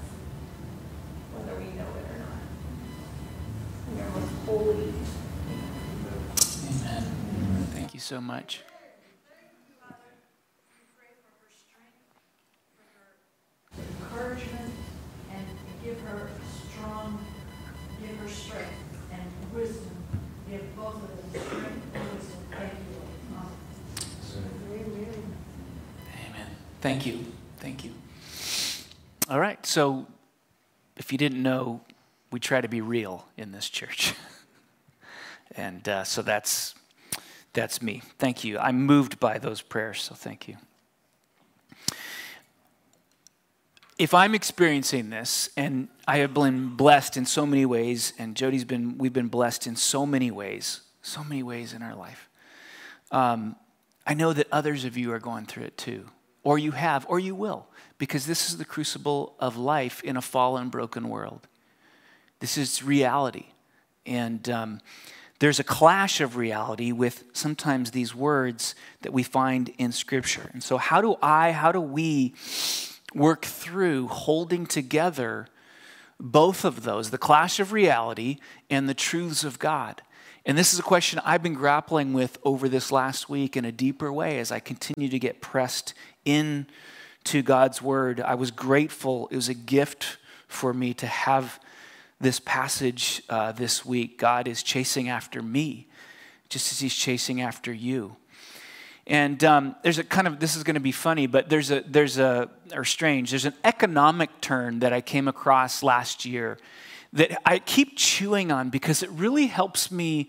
whether 1.36 1.60
we 1.60 1.66
know 1.66 1.88
it 2.00 2.05
holy. 4.46 4.94
Amen. 6.70 7.04
Thank 7.74 7.94
you 7.94 8.00
so 8.00 8.22
much. 8.22 8.62
Encouragement 13.78 14.74
and 15.34 15.46
give 15.84 16.00
her 16.02 16.30
strong, 16.72 17.26
give 18.02 18.18
her 18.18 18.30
strength 18.30 18.72
and 19.12 19.54
wisdom. 19.54 19.92
Give 20.50 20.76
both 20.76 20.96
of 20.96 21.34
them 21.34 21.42
strength 21.42 21.82
and 21.94 22.12
wisdom. 22.14 22.40
Thank 22.52 22.74
you, 22.74 22.96
Amen. 24.78 25.36
Amen. 26.30 26.48
Thank 26.82 27.06
you. 27.06 27.26
Thank 27.58 27.84
you. 27.84 27.92
All 29.30 29.40
right. 29.40 29.66
So, 29.66 30.06
if 30.98 31.12
you 31.12 31.18
didn't 31.18 31.42
know, 31.42 31.82
we 32.32 32.40
try 32.40 32.62
to 32.62 32.68
be 32.68 32.82
real 32.82 33.28
in 33.38 33.52
this 33.52 33.70
church. 33.70 34.14
and 35.56 35.88
uh, 35.88 36.04
so 36.04 36.22
that's, 36.22 36.76
that's 37.54 37.82
me. 37.82 38.02
Thank 38.20 38.44
you. 38.44 38.58
I'm 38.60 38.86
moved 38.86 39.20
by 39.20 39.38
those 39.38 39.62
prayers, 39.62 40.02
so 40.02 40.16
thank 40.16 40.48
you. 40.48 40.58
If 43.98 44.14
I'm 44.14 44.36
experiencing 44.36 45.10
this, 45.10 45.50
and 45.56 45.88
I 46.06 46.18
have 46.18 46.34
been 46.34 46.76
blessed 46.76 47.16
in 47.16 47.26
so 47.26 47.46
many 47.46 47.66
ways, 47.66 48.12
and 48.20 48.36
Jody's 48.36 48.66
been, 48.66 48.98
we've 48.98 49.14
been 49.14 49.30
blessed 49.30 49.68
in 49.68 49.78
so 49.78 50.06
many 50.06 50.32
ways, 50.32 50.82
so 51.02 51.24
many 51.24 51.44
ways 51.44 51.72
in 51.72 51.82
our 51.82 51.96
life. 51.96 52.28
Um, 53.12 53.56
I 54.06 54.14
know 54.14 54.34
that 54.34 54.48
others 54.52 54.84
of 54.84 54.98
you 54.98 55.14
are 55.14 55.20
going 55.20 55.46
through 55.46 55.64
it 55.64 55.78
too, 55.78 56.10
or 56.44 56.60
you 56.60 56.72
have, 56.72 57.06
or 57.08 57.20
you 57.20 57.36
will, 57.36 57.68
because 57.98 58.26
this 58.26 58.50
is 58.50 58.58
the 58.58 58.66
crucible 58.66 59.36
of 59.40 59.56
life 59.56 60.04
in 60.04 60.18
a 60.18 60.22
fallen, 60.22 60.68
broken 60.68 61.08
world. 61.08 61.48
This 62.40 62.58
is 62.58 62.84
reality. 62.84 63.46
And 64.06 64.48
um, 64.50 64.82
there's 65.40 65.60
a 65.60 65.64
clash 65.64 66.22
of 66.22 66.38
reality 66.38 66.92
with 66.92 67.26
sometimes 67.34 67.92
these 67.92 68.16
words 68.16 68.74
that 69.02 69.12
we 69.12 69.24
find 69.24 69.70
in 69.78 69.92
Scripture. 69.92 70.50
And 70.54 70.64
so, 70.64 70.78
how 70.78 71.02
do 71.02 71.16
I, 71.22 71.52
how 71.52 71.72
do 71.72 71.82
we 71.82 72.34
work 73.14 73.46
through 73.46 74.08
holding 74.08 74.66
together 74.66 75.48
both 76.20 76.64
of 76.64 76.84
those, 76.84 77.10
the 77.10 77.18
clash 77.18 77.60
of 77.60 77.74
reality 77.74 78.38
and 78.70 78.88
the 78.88 78.94
truths 78.94 79.44
of 79.44 79.60
God? 79.60 80.02
And 80.46 80.58
this 80.58 80.74
is 80.74 80.80
a 80.80 80.84
question 80.84 81.20
I've 81.26 81.44
been 81.44 81.56
grappling 81.56 82.14
with 82.14 82.38
over 82.44 82.70
this 82.70 82.92
last 82.92 83.30
week 83.30 83.58
in 83.58 83.66
a 83.66 83.72
deeper 83.72 84.14
way 84.14 84.40
as 84.40 84.52
I 84.52 84.60
continue 84.60 85.10
to 85.10 85.20
get 85.20 85.42
pressed 85.42 85.94
in 86.24 86.68
to 87.26 87.42
God's 87.42 87.82
word. 87.82 88.22
I 88.22 88.36
was 88.36 88.52
grateful. 88.52 89.28
It 89.32 89.36
was 89.36 89.50
a 89.50 89.56
gift 89.56 90.18
for 90.48 90.74
me 90.74 90.94
to 90.94 91.08
have 91.08 91.60
this 92.20 92.40
passage 92.40 93.22
uh, 93.30 93.52
this 93.52 93.86
week, 93.86 94.18
God 94.18 94.48
is 94.48 94.64
chasing 94.64 95.10
after 95.10 95.42
me, 95.42 95.88
just 96.50 96.72
as 96.72 96.80
He's 96.80 96.96
chasing 96.96 97.42
after 97.42 97.74
you. 97.74 98.16
And 99.08 99.44
um, 99.44 99.76
there's 99.84 100.00
a 100.00 100.04
kind 100.04 100.28
of 100.28 100.40
this 100.40 100.56
is 100.56 100.64
going 100.64 100.76
to 100.76 100.80
be 100.80 100.92
funny, 100.92 101.28
but 101.28 101.50
there's 101.50 101.70
a 101.70 101.82
there's 101.82 102.18
a 102.18 102.50
or 102.74 102.84
strange. 102.84 103.30
There's 103.30 103.46
an 103.46 103.54
economic 103.64 104.42
turn 104.42 104.80
that 104.80 104.94
I 104.94 105.02
came 105.02 105.28
across 105.28 105.84
last 105.84 106.26
year 106.26 106.58
that 107.14 107.40
I 107.48 107.60
keep 107.60 107.96
chewing 107.96 108.52
on 108.52 108.70
because 108.70 109.04
it 109.04 109.10
really 109.12 109.48
helps 109.48 109.92
me 109.92 110.28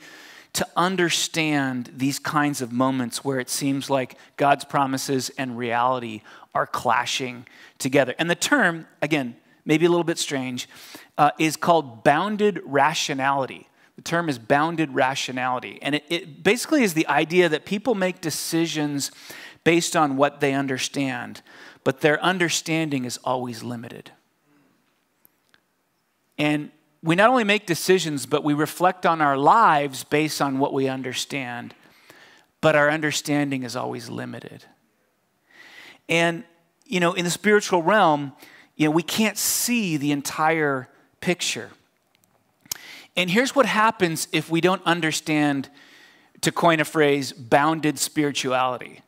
to 0.53 0.67
understand 0.77 1.91
these 1.95 2.19
kinds 2.19 2.63
of 2.63 2.73
moments 2.73 3.25
where 3.25 3.39
it 3.41 3.51
seems 3.51 3.91
like 3.91 4.17
God's 4.37 4.65
promises 4.65 5.31
and 5.37 5.59
reality 5.59 6.23
are 6.55 6.67
clashing 6.67 7.47
together. 7.79 8.15
And 8.19 8.31
the 8.31 8.37
term, 8.37 8.87
again, 9.03 9.37
maybe 9.67 9.85
a 9.85 9.91
little 9.91 10.05
bit 10.05 10.17
strange, 10.17 10.67
uh, 11.19 11.31
is 11.39 11.57
called 11.57 12.05
bounded 12.05 12.61
rationality. 12.65 13.69
The 13.97 14.03
term 14.03 14.29
is 14.29 14.39
bounded 14.39 14.95
rationality. 14.95 15.79
And 15.81 15.95
it, 15.95 16.05
it 16.09 16.43
basically 16.43 16.83
is 16.83 16.95
the 16.95 17.07
idea 17.09 17.49
that 17.49 17.65
people 17.65 17.95
make 17.95 18.21
decisions 18.21 19.11
based 19.65 19.97
on 19.97 20.17
what 20.17 20.41
they 20.41 20.53
understand, 20.53 21.43
but 21.83 22.01
their 22.01 22.23
understanding 22.23 23.05
is 23.05 23.19
always 23.25 23.63
limited. 23.63 24.13
And 26.39 26.71
we 27.03 27.15
not 27.15 27.31
only 27.31 27.45
make 27.45 27.67
decisions, 27.67 28.27
but 28.27 28.45
we 28.45 28.53
reflect 28.53 29.07
on 29.07 29.21
our 29.21 29.37
lives 29.37 30.05
based 30.05 30.43
on 30.43 30.59
what 30.59 30.73
we 30.73 30.89
understand, 30.89 31.75
but 32.61 32.77
our 32.77 32.91
understanding 32.91 33.63
is 33.63 33.75
always 33.77 34.09
limited. 34.11 34.65
And, 36.09 36.45
you 36.85 37.01
know, 37.01 37.15
in 37.15 37.25
the 37.25 37.31
spiritual 37.31 37.83
realm, 37.83 38.33
you 38.77 38.87
know, 38.87 38.91
we 38.91 39.03
can't 39.03 39.39
see 39.39 39.97
the 39.97 40.13
entire 40.13 40.89
picture. 41.27 41.71
And 43.17 43.29
here's 43.29 43.53
what 43.53 43.67
happens 43.67 44.29
if 44.31 44.49
we 44.49 44.61
don't 44.61 44.83
understand, 44.87 45.69
to 46.43 46.53
coin 46.53 46.79
a 46.79 46.85
phrase, 46.85 47.33
bounded 47.33 47.99
spirituality. 47.99 49.01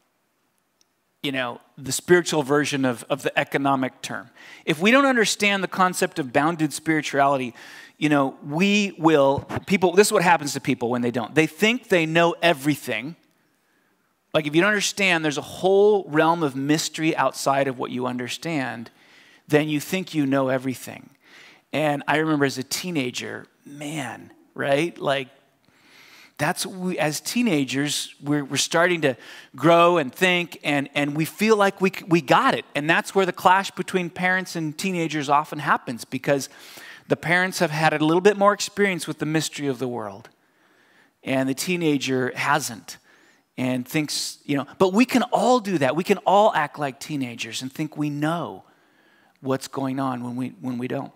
You 1.22 1.30
know, 1.30 1.60
the 1.76 1.92
spiritual 1.92 2.42
version 2.42 2.84
of, 2.84 3.04
of 3.08 3.22
the 3.22 3.38
economic 3.38 4.02
term. 4.02 4.30
If 4.64 4.80
we 4.80 4.90
don't 4.90 5.06
understand 5.06 5.62
the 5.62 5.68
concept 5.68 6.18
of 6.18 6.32
bounded 6.32 6.72
spirituality, 6.72 7.54
you 7.98 8.08
know, 8.08 8.36
we 8.44 8.96
will, 8.98 9.46
people, 9.66 9.92
this 9.92 10.08
is 10.08 10.12
what 10.12 10.24
happens 10.24 10.54
to 10.54 10.60
people 10.60 10.90
when 10.90 11.02
they 11.02 11.12
don't. 11.12 11.36
They 11.36 11.46
think 11.46 11.88
they 11.88 12.04
know 12.04 12.34
everything, 12.42 13.14
like 14.34 14.48
if 14.48 14.56
you 14.56 14.60
don't 14.60 14.70
understand, 14.70 15.24
there's 15.24 15.38
a 15.38 15.52
whole 15.62 16.04
realm 16.08 16.42
of 16.42 16.56
mystery 16.56 17.16
outside 17.16 17.68
of 17.68 17.78
what 17.78 17.92
you 17.92 18.06
understand, 18.06 18.90
then 19.46 19.68
you 19.68 19.78
think 19.78 20.14
you 20.14 20.26
know 20.26 20.48
everything. 20.48 21.10
And 21.72 22.02
I 22.08 22.16
remember 22.18 22.44
as 22.44 22.58
a 22.58 22.62
teenager, 22.62 23.46
man, 23.64 24.32
right? 24.54 24.96
Like 24.98 25.28
that's 26.38 26.64
we, 26.64 26.98
as 26.98 27.20
teenagers 27.20 28.14
we're, 28.22 28.44
we're 28.44 28.56
starting 28.56 29.00
to 29.02 29.16
grow 29.56 29.98
and 29.98 30.14
think 30.14 30.58
and, 30.62 30.88
and 30.94 31.16
we 31.16 31.24
feel 31.24 31.56
like 31.56 31.80
we, 31.80 31.92
we 32.06 32.20
got 32.20 32.54
it. 32.54 32.64
And 32.74 32.88
that's 32.88 33.14
where 33.14 33.26
the 33.26 33.32
clash 33.32 33.70
between 33.72 34.08
parents 34.08 34.54
and 34.56 34.76
teenagers 34.78 35.28
often 35.28 35.58
happens 35.58 36.04
because 36.04 36.48
the 37.08 37.16
parents 37.16 37.58
have 37.58 37.70
had 37.72 37.92
a 37.92 38.04
little 38.04 38.20
bit 38.20 38.36
more 38.36 38.52
experience 38.52 39.06
with 39.06 39.18
the 39.18 39.26
mystery 39.26 39.66
of 39.66 39.78
the 39.78 39.88
world 39.88 40.28
and 41.24 41.48
the 41.48 41.54
teenager 41.54 42.32
hasn't 42.36 42.98
and 43.56 43.86
thinks 43.88 44.38
you 44.44 44.56
know 44.56 44.66
but 44.78 44.92
we 44.92 45.04
can 45.04 45.24
all 45.24 45.58
do 45.58 45.76
that. 45.78 45.96
We 45.96 46.04
can 46.04 46.18
all 46.18 46.54
act 46.54 46.78
like 46.78 47.00
teenagers 47.00 47.62
and 47.62 47.72
think 47.72 47.96
we 47.96 48.10
know 48.10 48.62
what's 49.40 49.66
going 49.66 49.98
on 49.98 50.22
when 50.22 50.36
we 50.36 50.48
when 50.60 50.78
we 50.78 50.86
don't 50.86 51.12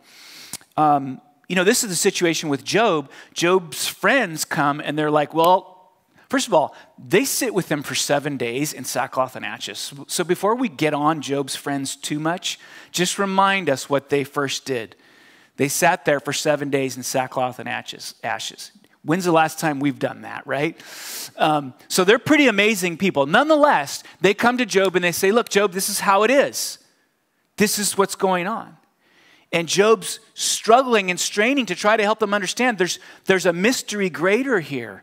um, 0.76 1.20
you 1.48 1.56
know, 1.56 1.64
this 1.64 1.82
is 1.84 1.90
the 1.90 1.96
situation 1.96 2.48
with 2.48 2.64
Job. 2.64 3.10
Job's 3.34 3.86
friends 3.86 4.44
come 4.44 4.80
and 4.80 4.98
they're 4.98 5.10
like, 5.10 5.34
well, 5.34 5.92
first 6.28 6.46
of 6.46 6.54
all, 6.54 6.74
they 6.98 7.24
sit 7.24 7.52
with 7.52 7.70
him 7.70 7.82
for 7.82 7.94
seven 7.94 8.36
days 8.36 8.72
in 8.72 8.84
sackcloth 8.84 9.36
and 9.36 9.44
ashes. 9.44 9.92
So 10.06 10.24
before 10.24 10.54
we 10.54 10.68
get 10.68 10.94
on 10.94 11.20
Job's 11.20 11.54
friends 11.54 11.94
too 11.94 12.18
much, 12.18 12.58
just 12.90 13.18
remind 13.18 13.68
us 13.68 13.90
what 13.90 14.08
they 14.08 14.24
first 14.24 14.64
did. 14.64 14.96
They 15.56 15.68
sat 15.68 16.04
there 16.04 16.20
for 16.20 16.32
seven 16.32 16.70
days 16.70 16.96
in 16.96 17.02
sackcloth 17.02 17.58
and 17.58 17.68
ashes. 17.68 18.14
ashes. 18.24 18.72
When's 19.04 19.24
the 19.24 19.32
last 19.32 19.58
time 19.58 19.80
we've 19.80 19.98
done 19.98 20.22
that, 20.22 20.46
right? 20.46 20.80
Um, 21.36 21.74
so 21.88 22.04
they're 22.04 22.20
pretty 22.20 22.46
amazing 22.46 22.96
people. 22.96 23.26
Nonetheless, 23.26 24.04
they 24.20 24.32
come 24.32 24.58
to 24.58 24.64
Job 24.64 24.94
and 24.94 25.04
they 25.04 25.12
say, 25.12 25.32
Look, 25.32 25.48
Job, 25.48 25.72
this 25.72 25.88
is 25.88 26.00
how 26.00 26.22
it 26.22 26.30
is. 26.30 26.78
This 27.56 27.78
is 27.78 27.98
what's 27.98 28.14
going 28.14 28.46
on. 28.46 28.76
And 29.52 29.68
Job's 29.68 30.18
struggling 30.34 31.10
and 31.10 31.20
straining 31.20 31.66
to 31.66 31.74
try 31.74 31.96
to 31.96 32.02
help 32.02 32.18
them 32.18 32.32
understand 32.32 32.78
there's, 32.78 32.98
there's 33.26 33.46
a 33.46 33.52
mystery 33.52 34.08
greater 34.08 34.60
here 34.60 35.02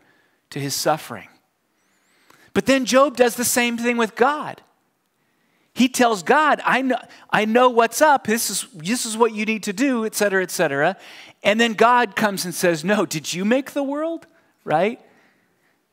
to 0.50 0.58
his 0.58 0.74
suffering. 0.74 1.28
But 2.52 2.66
then 2.66 2.84
Job 2.84 3.16
does 3.16 3.36
the 3.36 3.44
same 3.44 3.78
thing 3.78 3.96
with 3.96 4.16
God. 4.16 4.60
He 5.72 5.88
tells 5.88 6.24
God, 6.24 6.60
I 6.64 6.82
know, 6.82 6.98
I 7.30 7.44
know 7.44 7.70
what's 7.70 8.02
up. 8.02 8.26
This 8.26 8.50
is, 8.50 8.66
this 8.74 9.06
is 9.06 9.16
what 9.16 9.32
you 9.32 9.44
need 9.44 9.62
to 9.62 9.72
do, 9.72 10.04
et 10.04 10.16
cetera, 10.16 10.42
et 10.42 10.50
cetera. 10.50 10.96
And 11.44 11.60
then 11.60 11.74
God 11.74 12.16
comes 12.16 12.44
and 12.44 12.52
says, 12.52 12.84
No, 12.84 13.06
did 13.06 13.32
you 13.32 13.44
make 13.44 13.70
the 13.70 13.84
world? 13.84 14.26
Right? 14.64 15.00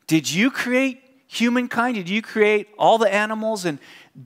Did 0.08 0.30
you 0.30 0.50
create 0.50 1.00
humankind? 1.28 1.94
Did 1.94 2.08
you 2.08 2.22
create 2.22 2.68
all 2.76 2.98
the 2.98 3.12
animals? 3.12 3.64
And 3.64 3.78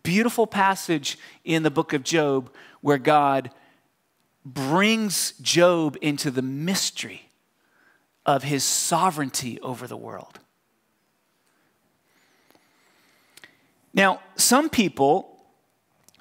beautiful 0.02 0.46
passage 0.46 1.18
in 1.44 1.62
the 1.64 1.70
book 1.70 1.92
of 1.92 2.02
Job 2.02 2.50
where 2.80 2.98
God 2.98 3.50
brings 4.44 5.32
Job 5.40 5.96
into 6.00 6.30
the 6.30 6.42
mystery 6.42 7.30
of 8.24 8.42
his 8.42 8.64
sovereignty 8.64 9.60
over 9.60 9.86
the 9.86 9.96
world. 9.96 10.38
Now, 13.94 14.20
some 14.36 14.70
people 14.70 15.32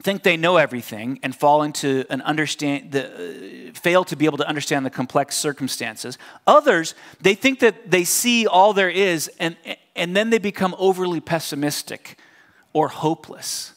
think 0.02 0.24
they 0.24 0.36
know 0.36 0.58
everything 0.58 1.20
and 1.24 1.36
fall 1.36 1.64
into 1.64 2.06
an 2.10 2.22
understand 2.24 2.92
the 2.92 3.70
uh, 3.70 3.72
fail 3.74 4.04
to 4.04 4.16
be 4.16 4.26
able 4.26 4.38
to 4.40 4.48
understand 4.48 4.86
the 4.86 4.90
complex 4.90 5.36
circumstances. 5.36 6.18
Others, 6.48 6.96
they 7.22 7.36
think 7.36 7.60
that 7.60 7.92
they 7.92 8.04
see 8.04 8.48
all 8.48 8.74
there 8.74 8.90
is 8.90 9.30
and 9.40 9.56
and 9.96 10.16
then 10.16 10.30
they 10.30 10.40
become 10.40 10.74
overly 10.78 11.20
pessimistic 11.20 12.18
or 12.74 12.88
hopeless. 12.88 13.74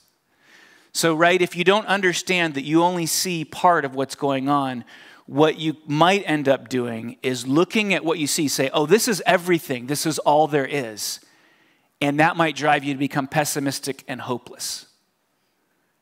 So, 0.94 1.12
right, 1.16 1.42
if 1.42 1.56
you 1.56 1.64
don't 1.64 1.86
understand 1.86 2.54
that 2.54 2.62
you 2.62 2.84
only 2.84 3.06
see 3.06 3.44
part 3.44 3.84
of 3.84 3.96
what's 3.96 4.14
going 4.14 4.48
on, 4.48 4.84
what 5.26 5.58
you 5.58 5.76
might 5.88 6.22
end 6.24 6.48
up 6.48 6.68
doing 6.68 7.16
is 7.20 7.48
looking 7.48 7.92
at 7.94 8.04
what 8.04 8.20
you 8.20 8.28
see, 8.28 8.46
say, 8.46 8.70
oh, 8.72 8.86
this 8.86 9.08
is 9.08 9.20
everything, 9.26 9.88
this 9.88 10.06
is 10.06 10.20
all 10.20 10.46
there 10.46 10.66
is. 10.66 11.18
And 12.00 12.20
that 12.20 12.36
might 12.36 12.54
drive 12.54 12.84
you 12.84 12.94
to 12.94 12.98
become 12.98 13.26
pessimistic 13.26 14.04
and 14.06 14.20
hopeless. 14.20 14.86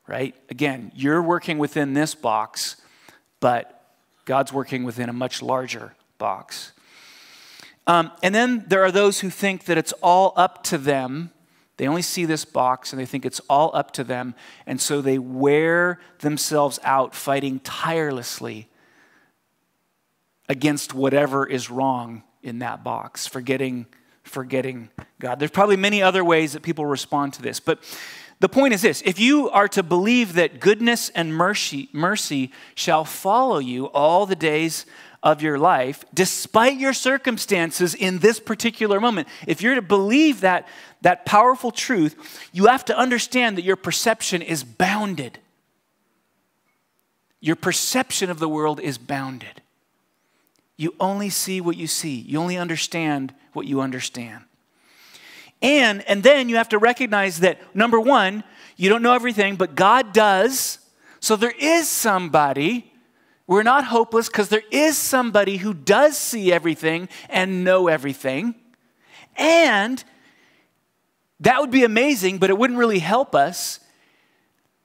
Right? 0.05 0.35
Again, 0.49 0.91
you're 0.93 1.23
working 1.23 1.57
within 1.57 1.95
this 1.95 2.13
box, 2.13 2.75
but 3.39 3.95
God's 4.25 4.53
working 4.53 4.83
within 4.83 5.09
a 5.09 5.13
much 5.13 5.41
larger 5.41 5.95
box. 6.19 6.71
Um, 7.87 8.11
and 8.21 8.35
then 8.35 8.65
there 8.67 8.83
are 8.83 8.91
those 8.91 9.21
who 9.21 9.31
think 9.31 9.65
that 9.65 9.77
it's 9.77 9.93
all 10.03 10.33
up 10.35 10.63
to 10.65 10.77
them 10.77 11.31
they 11.83 11.87
only 11.89 12.01
see 12.01 12.23
this 12.23 12.45
box 12.45 12.93
and 12.93 13.01
they 13.01 13.05
think 13.05 13.25
it's 13.25 13.41
all 13.49 13.69
up 13.73 13.91
to 13.91 14.05
them. 14.05 14.35
And 14.65 14.79
so 14.79 15.01
they 15.01 15.17
wear 15.17 15.99
themselves 16.19 16.79
out 16.81 17.13
fighting 17.13 17.59
tirelessly 17.59 18.69
against 20.47 20.93
whatever 20.93 21.45
is 21.45 21.69
wrong 21.69 22.23
in 22.41 22.59
that 22.59 22.85
box, 22.85 23.27
forgetting, 23.27 23.85
forgetting 24.23 24.91
God. 25.19 25.39
There's 25.39 25.51
probably 25.51 25.75
many 25.75 26.01
other 26.01 26.23
ways 26.23 26.53
that 26.53 26.63
people 26.63 26.85
respond 26.85 27.33
to 27.33 27.41
this. 27.41 27.59
But 27.59 27.79
the 28.39 28.47
point 28.47 28.73
is 28.73 28.81
this 28.81 29.01
if 29.01 29.19
you 29.19 29.49
are 29.49 29.67
to 29.67 29.83
believe 29.83 30.35
that 30.35 30.61
goodness 30.61 31.09
and 31.09 31.35
mercy, 31.35 31.89
mercy 31.91 32.53
shall 32.75 33.03
follow 33.03 33.59
you 33.59 33.87
all 33.87 34.25
the 34.25 34.37
days 34.37 34.85
of 35.23 35.41
your 35.41 35.57
life, 35.57 36.03
despite 36.13 36.77
your 36.77 36.93
circumstances 36.93 37.95
in 37.95 38.19
this 38.19 38.41
particular 38.41 38.99
moment. 38.99 39.29
If 39.47 39.61
you're 39.61 39.75
to 39.75 39.81
believe 39.81 40.41
that, 40.41 40.67
that 41.01 41.25
powerful 41.25 41.71
truth, 41.71 42.49
you 42.51 42.65
have 42.65 42.83
to 42.85 42.97
understand 42.97 43.57
that 43.57 43.63
your 43.63 43.77
perception 43.77 44.41
is 44.41 44.65
bounded. 44.65 45.39
Your 47.39 47.55
perception 47.55 48.29
of 48.29 48.39
the 48.39 48.49
world 48.49 48.81
is 48.81 48.97
bounded. 48.97 49.61
You 50.75 50.93
only 50.99 51.29
see 51.29 51.61
what 51.61 51.77
you 51.77 51.87
see, 51.87 52.15
you 52.15 52.39
only 52.39 52.57
understand 52.57 53.33
what 53.53 53.65
you 53.65 53.79
understand. 53.79 54.43
And, 55.61 56.01
and 56.09 56.23
then 56.23 56.49
you 56.49 56.57
have 56.57 56.69
to 56.69 56.77
recognize 56.77 57.39
that 57.39 57.59
number 57.73 57.99
one, 57.99 58.43
you 58.75 58.89
don't 58.89 59.01
know 59.01 59.13
everything, 59.13 59.55
but 59.55 59.75
God 59.75 60.11
does. 60.11 60.79
So 61.21 61.37
there 61.37 61.53
is 61.57 61.87
somebody 61.87 62.92
we're 63.47 63.63
not 63.63 63.85
hopeless 63.85 64.27
because 64.27 64.49
there 64.49 64.63
is 64.71 64.97
somebody 64.97 65.57
who 65.57 65.73
does 65.73 66.17
see 66.17 66.51
everything 66.51 67.09
and 67.29 67.63
know 67.63 67.87
everything. 67.87 68.55
And 69.35 70.03
that 71.41 71.59
would 71.59 71.71
be 71.71 71.83
amazing, 71.83 72.37
but 72.37 72.49
it 72.49 72.57
wouldn't 72.57 72.79
really 72.79 72.99
help 72.99 73.35
us. 73.35 73.79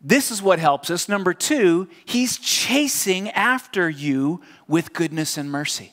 This 0.00 0.30
is 0.30 0.42
what 0.42 0.58
helps 0.58 0.90
us. 0.90 1.08
Number 1.08 1.34
two, 1.34 1.88
he's 2.04 2.38
chasing 2.38 3.30
after 3.30 3.88
you 3.88 4.40
with 4.66 4.92
goodness 4.92 5.36
and 5.36 5.50
mercy. 5.50 5.92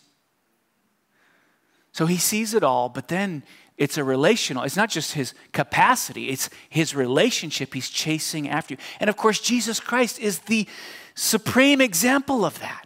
So 1.92 2.06
he 2.08 2.18
sees 2.18 2.54
it 2.54 2.64
all, 2.64 2.90
but 2.90 3.08
then 3.08 3.44
it's 3.78 3.98
a 3.98 4.04
relational, 4.04 4.64
it's 4.64 4.78
not 4.78 4.90
just 4.90 5.14
his 5.14 5.34
capacity, 5.52 6.30
it's 6.30 6.50
his 6.70 6.96
relationship 6.96 7.74
he's 7.74 7.90
chasing 7.90 8.50
after 8.50 8.74
you. 8.74 8.78
And 9.00 9.10
of 9.10 9.18
course, 9.18 9.40
Jesus 9.40 9.80
Christ 9.80 10.20
is 10.20 10.40
the 10.40 10.68
supreme 11.16 11.82
example 11.82 12.46
of 12.46 12.60
that 12.60 12.86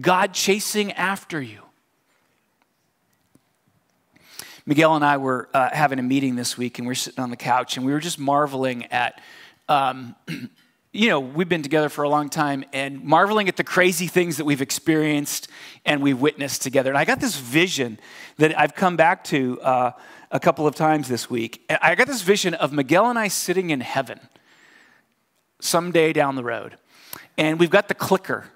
God 0.00 0.34
chasing 0.34 0.92
after 0.92 1.40
you. 1.40 1.60
Miguel 4.66 4.96
and 4.96 5.04
I 5.04 5.16
were 5.16 5.48
uh, 5.54 5.70
having 5.72 5.98
a 6.00 6.02
meeting 6.02 6.34
this 6.34 6.58
week, 6.58 6.78
and 6.78 6.86
we 6.86 6.90
were 6.90 6.96
sitting 6.96 7.22
on 7.22 7.30
the 7.30 7.36
couch, 7.36 7.76
and 7.76 7.86
we 7.86 7.92
were 7.92 8.00
just 8.00 8.18
marveling 8.18 8.86
at, 8.86 9.20
um, 9.68 10.16
you 10.92 11.08
know, 11.08 11.20
we've 11.20 11.48
been 11.48 11.62
together 11.62 11.88
for 11.88 12.02
a 12.02 12.08
long 12.08 12.28
time, 12.28 12.64
and 12.72 13.02
marveling 13.04 13.48
at 13.48 13.56
the 13.56 13.64
crazy 13.64 14.08
things 14.08 14.38
that 14.38 14.44
we've 14.44 14.60
experienced 14.60 15.48
and 15.84 16.02
we've 16.02 16.20
witnessed 16.20 16.62
together. 16.62 16.90
And 16.90 16.98
I 16.98 17.04
got 17.04 17.20
this 17.20 17.38
vision 17.38 18.00
that 18.38 18.58
I've 18.58 18.74
come 18.74 18.96
back 18.96 19.22
to 19.24 19.60
uh, 19.60 19.92
a 20.32 20.40
couple 20.40 20.66
of 20.66 20.74
times 20.74 21.06
this 21.06 21.30
week. 21.30 21.64
I 21.80 21.94
got 21.94 22.08
this 22.08 22.22
vision 22.22 22.52
of 22.54 22.72
Miguel 22.72 23.08
and 23.08 23.18
I 23.18 23.28
sitting 23.28 23.70
in 23.70 23.80
heaven 23.80 24.18
someday 25.60 26.12
down 26.12 26.34
the 26.34 26.44
road 26.44 26.76
and 27.38 27.58
we've 27.58 27.70
got 27.70 27.88
the 27.88 27.94
clicker. 27.94 28.46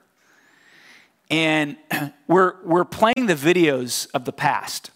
And 1.30 1.76
we're, 2.26 2.54
we're 2.64 2.84
playing 2.84 3.26
the 3.26 3.34
videos 3.34 4.08
of 4.14 4.24
the 4.24 4.32
past. 4.32 4.90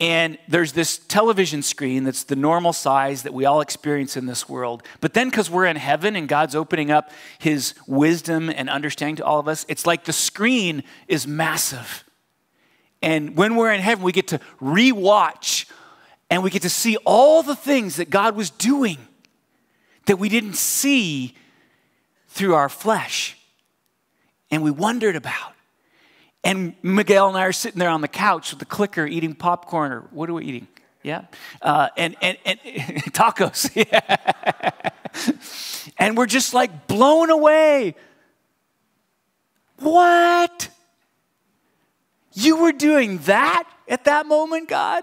And 0.00 0.38
there's 0.48 0.72
this 0.72 0.96
television 0.96 1.62
screen 1.62 2.04
that's 2.04 2.24
the 2.24 2.36
normal 2.36 2.72
size 2.72 3.22
that 3.24 3.34
we 3.34 3.44
all 3.44 3.60
experience 3.60 4.16
in 4.16 4.24
this 4.24 4.48
world. 4.48 4.82
But 5.02 5.12
then, 5.12 5.28
because 5.28 5.50
we're 5.50 5.66
in 5.66 5.76
heaven 5.76 6.16
and 6.16 6.26
God's 6.26 6.54
opening 6.54 6.90
up 6.90 7.10
his 7.38 7.74
wisdom 7.86 8.48
and 8.48 8.70
understanding 8.70 9.16
to 9.16 9.24
all 9.24 9.38
of 9.38 9.46
us, 9.46 9.66
it's 9.68 9.86
like 9.86 10.04
the 10.04 10.14
screen 10.14 10.84
is 11.06 11.26
massive. 11.26 12.04
And 13.02 13.36
when 13.36 13.56
we're 13.56 13.72
in 13.72 13.80
heaven, 13.80 14.02
we 14.02 14.12
get 14.12 14.28
to 14.28 14.40
rewatch 14.60 15.70
and 16.30 16.42
we 16.42 16.48
get 16.48 16.62
to 16.62 16.70
see 16.70 16.96
all 17.04 17.42
the 17.42 17.56
things 17.56 17.96
that 17.96 18.08
God 18.08 18.36
was 18.36 18.48
doing 18.48 18.98
that 20.06 20.18
we 20.18 20.30
didn't 20.30 20.56
see 20.56 21.34
through 22.30 22.54
our 22.54 22.68
flesh 22.68 23.36
and 24.50 24.62
we 24.62 24.70
wondered 24.70 25.16
about. 25.16 25.52
And 26.42 26.74
Miguel 26.82 27.28
and 27.28 27.36
I 27.36 27.44
are 27.44 27.52
sitting 27.52 27.78
there 27.78 27.90
on 27.90 28.00
the 28.00 28.08
couch 28.08 28.50
with 28.50 28.60
the 28.60 28.64
clicker 28.64 29.06
eating 29.06 29.34
popcorn 29.34 29.92
or 29.92 30.00
what 30.10 30.30
are 30.30 30.34
we 30.34 30.44
eating? 30.44 30.68
Yeah. 31.02 31.24
Uh, 31.60 31.88
and, 31.96 32.16
and, 32.22 32.38
and 32.44 32.58
tacos. 33.12 33.70
Yeah. 33.92 34.70
and 35.98 36.16
we're 36.16 36.26
just 36.26 36.54
like 36.54 36.86
blown 36.86 37.30
away. 37.30 37.96
What? 39.78 40.68
You 42.32 42.62
were 42.62 42.72
doing 42.72 43.18
that 43.18 43.68
at 43.88 44.04
that 44.04 44.26
moment, 44.26 44.68
God? 44.68 45.02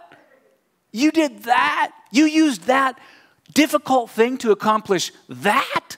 You 0.94 1.12
did 1.12 1.44
that? 1.44 1.92
You 2.10 2.26
used 2.26 2.64
that 2.64 2.98
difficult 3.54 4.12
thing 4.12 4.38
to 4.38 4.52
accomplish 4.52 5.12
that? 5.28 5.98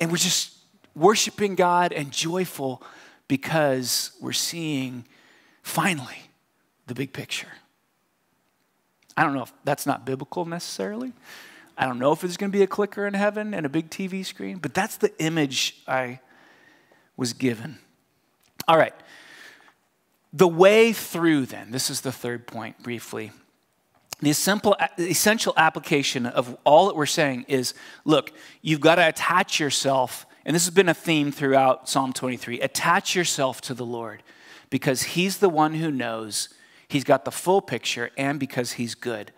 And 0.00 0.10
we're 0.10 0.16
just 0.16 0.56
worshiping 0.94 1.54
God 1.54 1.92
and 1.92 2.10
joyful 2.10 2.82
because 3.26 4.12
we're 4.20 4.32
seeing 4.32 5.06
finally 5.62 6.30
the 6.86 6.94
big 6.94 7.12
picture. 7.12 7.48
I 9.16 9.24
don't 9.24 9.34
know 9.34 9.42
if 9.42 9.52
that's 9.64 9.86
not 9.86 10.06
biblical 10.06 10.44
necessarily. 10.44 11.12
I 11.76 11.86
don't 11.86 11.98
know 11.98 12.12
if 12.12 12.20
there's 12.20 12.36
going 12.36 12.50
to 12.50 12.56
be 12.56 12.62
a 12.62 12.68
clicker 12.68 13.06
in 13.06 13.14
heaven 13.14 13.54
and 13.54 13.66
a 13.66 13.68
big 13.68 13.90
TV 13.90 14.24
screen, 14.24 14.58
but 14.58 14.74
that's 14.74 14.96
the 14.96 15.16
image 15.18 15.82
I 15.86 16.20
was 17.16 17.32
given. 17.32 17.78
All 18.66 18.76
right. 18.76 18.94
The 20.32 20.48
way 20.48 20.92
through, 20.92 21.46
then, 21.46 21.70
this 21.70 21.90
is 21.90 22.00
the 22.00 22.12
third 22.12 22.46
point 22.46 22.82
briefly. 22.82 23.32
The 24.20 24.32
simple, 24.32 24.76
essential 24.98 25.54
application 25.56 26.26
of 26.26 26.56
all 26.64 26.86
that 26.88 26.96
we're 26.96 27.06
saying 27.06 27.44
is 27.48 27.74
look, 28.04 28.32
you've 28.62 28.80
got 28.80 28.96
to 28.96 29.06
attach 29.06 29.60
yourself, 29.60 30.26
and 30.44 30.56
this 30.56 30.64
has 30.64 30.74
been 30.74 30.88
a 30.88 30.94
theme 30.94 31.30
throughout 31.30 31.88
Psalm 31.88 32.12
23 32.12 32.60
attach 32.60 33.14
yourself 33.14 33.60
to 33.62 33.74
the 33.74 33.86
Lord 33.86 34.22
because 34.70 35.02
He's 35.02 35.38
the 35.38 35.48
one 35.48 35.74
who 35.74 35.90
knows, 35.90 36.48
He's 36.88 37.04
got 37.04 37.24
the 37.24 37.30
full 37.30 37.60
picture, 37.60 38.10
and 38.16 38.40
because 38.40 38.72
He's 38.72 38.94
good. 38.94 39.32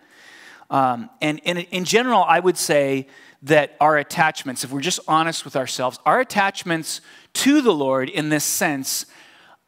Um, 0.71 1.11
and, 1.21 1.40
and 1.45 1.59
in 1.59 1.85
general, 1.85 2.23
I 2.23 2.40
would 2.40 2.57
say 2.57 3.09
that 3.43 3.77
our 3.81 3.99
attachments, 3.99 4.64
if 4.64 4.73
we're 4.73 4.81
just 4.81 5.01
honest 5.09 5.45
with 5.45 5.57
ourselves, 5.57 5.99
our 6.07 6.21
attachments 6.21 7.01
to 7.35 7.61
the 7.61 7.73
Lord 7.73 8.09
in 8.09 8.29
this 8.29 8.45
sense 8.45 9.07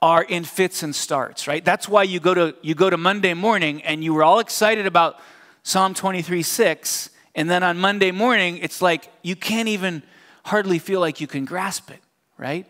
are 0.02 0.24
in 0.24 0.42
fits 0.42 0.82
and 0.82 0.94
starts, 0.94 1.46
right? 1.46 1.64
That's 1.64 1.88
why 1.88 2.02
you 2.02 2.18
go 2.18 2.34
to 2.34 2.54
you 2.60 2.74
go 2.74 2.90
to 2.90 2.98
Monday 2.98 3.34
morning 3.34 3.82
and 3.82 4.02
you 4.02 4.12
were 4.12 4.24
all 4.24 4.40
excited 4.40 4.84
about 4.84 5.20
Psalm 5.62 5.94
23, 5.94 6.42
6, 6.42 7.10
and 7.36 7.48
then 7.48 7.62
on 7.62 7.78
Monday 7.78 8.10
morning, 8.10 8.58
it's 8.58 8.82
like 8.82 9.08
you 9.22 9.36
can't 9.36 9.68
even 9.68 10.02
hardly 10.44 10.80
feel 10.80 10.98
like 10.98 11.20
you 11.20 11.28
can 11.28 11.44
grasp 11.44 11.88
it, 11.92 12.00
right? 12.36 12.66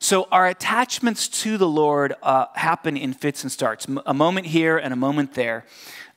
So 0.00 0.26
our 0.32 0.48
attachments 0.48 1.28
to 1.42 1.58
the 1.58 1.68
Lord 1.68 2.14
uh, 2.22 2.46
happen 2.54 2.96
in 2.96 3.12
fits 3.12 3.44
and 3.44 3.52
starts, 3.52 3.86
a 4.04 4.14
moment 4.14 4.46
here 4.46 4.76
and 4.78 4.92
a 4.92 4.96
moment 4.96 5.34
there. 5.34 5.64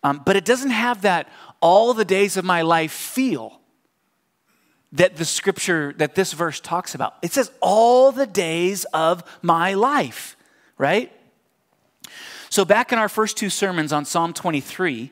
Um, 0.03 0.21
but 0.25 0.35
it 0.35 0.43
doesn't 0.43 0.71
have 0.71 1.03
that 1.03 1.29
all 1.61 1.93
the 1.93 2.05
days 2.05 2.35
of 2.35 2.43
my 2.43 2.63
life 2.63 2.91
feel 2.91 3.60
that 4.93 5.15
the 5.15 5.25
scripture, 5.25 5.93
that 5.97 6.15
this 6.15 6.33
verse 6.33 6.59
talks 6.59 6.95
about. 6.95 7.15
It 7.21 7.31
says, 7.31 7.51
all 7.61 8.11
the 8.11 8.27
days 8.27 8.85
of 8.85 9.23
my 9.41 9.73
life, 9.73 10.35
right? 10.77 11.11
So, 12.49 12.65
back 12.65 12.91
in 12.91 12.99
our 12.99 13.07
first 13.07 13.37
two 13.37 13.49
sermons 13.49 13.93
on 13.93 14.03
Psalm 14.03 14.33
23, 14.33 15.11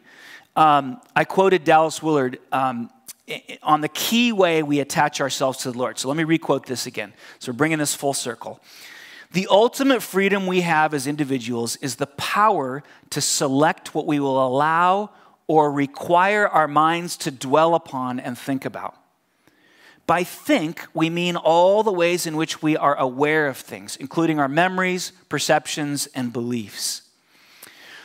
um, 0.57 0.99
I 1.15 1.23
quoted 1.23 1.63
Dallas 1.63 2.03
Willard 2.03 2.39
um, 2.51 2.89
on 3.63 3.79
the 3.79 3.87
key 3.87 4.33
way 4.33 4.61
we 4.61 4.81
attach 4.81 5.21
ourselves 5.21 5.59
to 5.59 5.71
the 5.71 5.77
Lord. 5.77 5.97
So, 5.97 6.09
let 6.09 6.17
me 6.17 6.25
requote 6.25 6.65
this 6.65 6.85
again. 6.85 7.13
So, 7.39 7.53
we're 7.53 7.57
bringing 7.57 7.77
this 7.77 7.95
full 7.95 8.13
circle. 8.13 8.59
The 9.31 9.47
ultimate 9.49 10.01
freedom 10.01 10.47
we 10.47 10.61
have 10.61 10.93
as 10.93 11.07
individuals 11.07 11.77
is 11.77 11.95
the 11.95 12.07
power 12.07 12.83
to 13.11 13.21
select 13.21 13.95
what 13.95 14.05
we 14.05 14.19
will 14.19 14.45
allow 14.45 15.11
or 15.47 15.71
require 15.71 16.47
our 16.47 16.67
minds 16.67 17.15
to 17.17 17.31
dwell 17.31 17.73
upon 17.73 18.19
and 18.19 18.37
think 18.37 18.65
about. 18.65 18.98
By 20.09 20.23
think, 20.23 20.87
we 20.95 21.11
mean 21.11 21.35
all 21.35 21.83
the 21.83 21.91
ways 21.91 22.25
in 22.25 22.35
which 22.35 22.63
we 22.63 22.75
are 22.75 22.95
aware 22.95 23.45
of 23.45 23.57
things, 23.57 23.95
including 23.95 24.39
our 24.39 24.47
memories, 24.47 25.11
perceptions, 25.29 26.07
and 26.15 26.33
beliefs. 26.33 27.03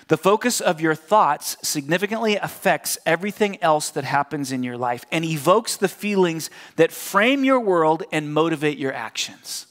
The 0.08 0.18
focus 0.18 0.60
of 0.60 0.82
your 0.82 0.94
thoughts 0.94 1.56
significantly 1.62 2.36
affects 2.36 2.98
everything 3.06 3.56
else 3.62 3.88
that 3.88 4.04
happens 4.04 4.52
in 4.52 4.62
your 4.62 4.76
life 4.76 5.06
and 5.10 5.24
evokes 5.24 5.78
the 5.78 5.88
feelings 5.88 6.50
that 6.76 6.92
frame 6.92 7.42
your 7.42 7.58
world 7.58 8.02
and 8.12 8.34
motivate 8.34 8.76
your 8.76 8.92
actions. 8.92 9.66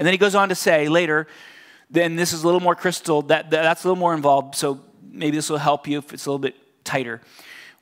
And 0.00 0.04
then 0.04 0.14
he 0.14 0.18
goes 0.18 0.34
on 0.34 0.48
to 0.48 0.56
say 0.56 0.88
later, 0.88 1.28
then 1.88 2.16
this 2.16 2.32
is 2.32 2.42
a 2.42 2.44
little 2.44 2.58
more 2.58 2.74
crystal, 2.74 3.22
that, 3.22 3.52
that's 3.52 3.84
a 3.84 3.86
little 3.86 4.00
more 4.00 4.14
involved, 4.14 4.56
so 4.56 4.80
maybe 5.12 5.36
this 5.36 5.48
will 5.48 5.58
help 5.58 5.86
you 5.86 5.98
if 5.98 6.12
it's 6.12 6.26
a 6.26 6.30
little 6.30 6.40
bit 6.40 6.56
tighter 6.82 7.20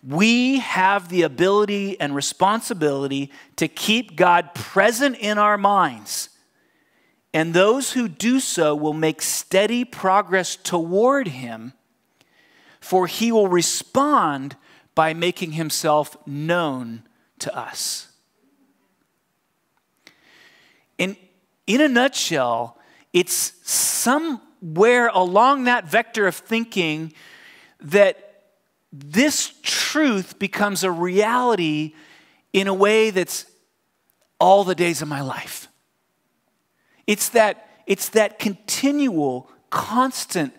we 0.07 0.59
have 0.59 1.09
the 1.09 1.23
ability 1.23 1.99
and 2.01 2.15
responsibility 2.15 3.31
to 3.57 3.69
keep 3.69 4.17
God 4.17 4.55
present 4.55 5.17
in 5.19 5.39
our 5.39 5.57
minds. 5.57 6.29
And 7.33 7.55
those 7.55 7.93
who 7.93 8.09
do 8.09 8.41
so 8.41 8.75
will 8.75 8.93
make 8.93 9.23
steady 9.23 9.85
progress 9.85 10.57
toward 10.57 11.29
Him, 11.29 11.73
for 12.81 13.07
He 13.07 13.31
will 13.31 13.49
respond 13.49 14.57
by 14.95 15.15
making 15.15 15.53
Himself 15.53 16.17
known 16.27 17.05
to 17.39 17.57
us. 17.57 18.09
In, 20.99 21.17
in 21.67 21.81
a 21.81 21.89
nutshell, 21.89 22.77
it's 23.13 23.53
somewhere 23.63 25.09
along 25.09 25.65
that 25.65 25.87
vector 25.87 26.27
of 26.27 26.35
thinking 26.35 27.13
that 27.81 28.22
this 28.93 29.55
truth 29.63 30.39
becomes 30.39 30.85
a 30.85 30.91
reality 30.91 31.95
in 32.53 32.69
a 32.69 32.75
way 32.75 33.11
that's 33.11 33.47
all 34.39 34.65
the 34.65 34.75
days 34.75 35.01
of 35.01 35.09
my 35.09 35.23
life. 35.23 35.69
It's 37.07 37.31
that, 37.31 37.83
it's 37.87 38.11
that 38.11 38.39
continual, 38.39 39.49
constant 39.71 40.53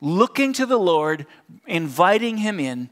looking 0.00 0.52
to 0.54 0.66
the 0.66 0.78
Lord, 0.78 1.26
inviting 1.66 2.38
Him 2.38 2.58
in. 2.58 2.90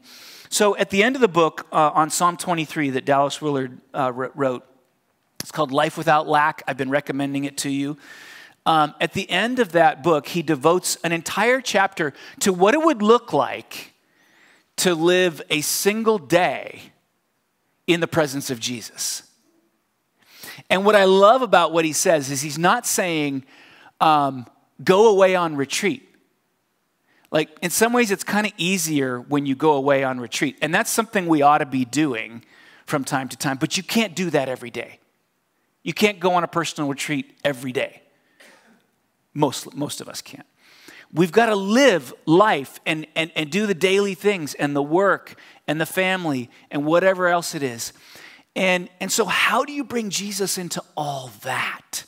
So 0.49 0.77
at 0.77 0.89
the 0.89 1.03
end 1.03 1.15
of 1.15 1.21
the 1.21 1.27
book 1.27 1.67
uh, 1.71 1.91
on 1.93 2.09
Psalm 2.09 2.37
23 2.37 2.91
that 2.91 3.05
Dallas 3.05 3.41
Willard 3.41 3.79
uh, 3.93 4.11
wrote, 4.13 4.65
it's 5.41 5.51
called 5.51 5.71
Life 5.71 5.97
Without 5.97 6.27
Lack. 6.27 6.63
I've 6.67 6.77
been 6.77 6.89
recommending 6.89 7.43
it 7.43 7.57
to 7.59 7.69
you. 7.69 7.97
Um, 8.65 8.95
at 8.99 9.13
the 9.13 9.29
end 9.29 9.59
of 9.59 9.73
that 9.73 10.03
book, 10.03 10.27
he 10.27 10.41
devotes 10.41 10.97
an 11.03 11.11
entire 11.11 11.61
chapter 11.61 12.13
to 12.39 12.51
what 12.51 12.73
it 12.73 12.81
would 12.81 13.01
look 13.01 13.33
like 13.33 13.93
to 14.77 14.95
live 14.95 15.41
a 15.49 15.61
single 15.61 16.17
day 16.17 16.81
in 17.87 17.99
the 17.99 18.07
presence 18.07 18.49
of 18.49 18.59
Jesus. 18.59 19.23
And 20.69 20.85
what 20.85 20.95
I 20.95 21.05
love 21.05 21.41
about 21.41 21.71
what 21.71 21.85
he 21.85 21.93
says 21.93 22.29
is 22.29 22.41
he's 22.41 22.57
not 22.57 22.85
saying, 22.85 23.45
um, 24.01 24.45
go 24.83 25.09
away 25.09 25.35
on 25.35 25.55
retreat. 25.55 26.03
Like, 27.31 27.49
in 27.61 27.69
some 27.69 27.91
ways, 27.91 28.11
it's 28.11 28.23
kind 28.23 28.47
of 28.47 28.53
easier 28.57 29.19
when 29.19 29.45
you 29.45 29.55
go 29.55 29.73
away 29.73 30.03
on 30.03 30.19
retreat. 30.19 30.57
And 30.61 30.73
that's 30.73 30.89
something 30.89 31.27
we 31.27 31.41
ought 31.41 31.57
to 31.57 31.65
be 31.65 31.83
doing 31.83 32.43
from 32.85 33.03
time 33.03 33.27
to 33.29 33.37
time. 33.37 33.57
But 33.57 33.75
you 33.75 33.83
can't 33.83 34.15
do 34.15 34.29
that 34.29 34.47
every 34.47 34.69
day. 34.69 34.99
You 35.83 35.93
can't 35.93 36.19
go 36.19 36.33
on 36.33 36.43
a 36.43 36.47
personal 36.47 36.89
retreat 36.89 37.37
every 37.43 37.71
day. 37.71 38.01
Most, 39.33 39.73
most 39.75 40.01
of 40.01 40.07
us 40.07 40.21
can't. 40.21 40.47
We've 41.13 41.31
got 41.31 41.47
to 41.47 41.55
live 41.55 42.13
life 42.25 42.79
and, 42.85 43.07
and, 43.15 43.31
and 43.35 43.49
do 43.49 43.65
the 43.65 43.73
daily 43.73 44.13
things 44.13 44.53
and 44.53 44.75
the 44.75 44.83
work 44.83 45.39
and 45.67 45.79
the 45.79 45.85
family 45.85 46.49
and 46.69 46.85
whatever 46.85 47.27
else 47.27 47.55
it 47.55 47.63
is. 47.63 47.93
And, 48.55 48.89
and 48.99 49.11
so, 49.11 49.25
how 49.25 49.65
do 49.65 49.71
you 49.71 49.83
bring 49.83 50.09
Jesus 50.09 50.57
into 50.57 50.83
all 50.95 51.31
that? 51.43 52.03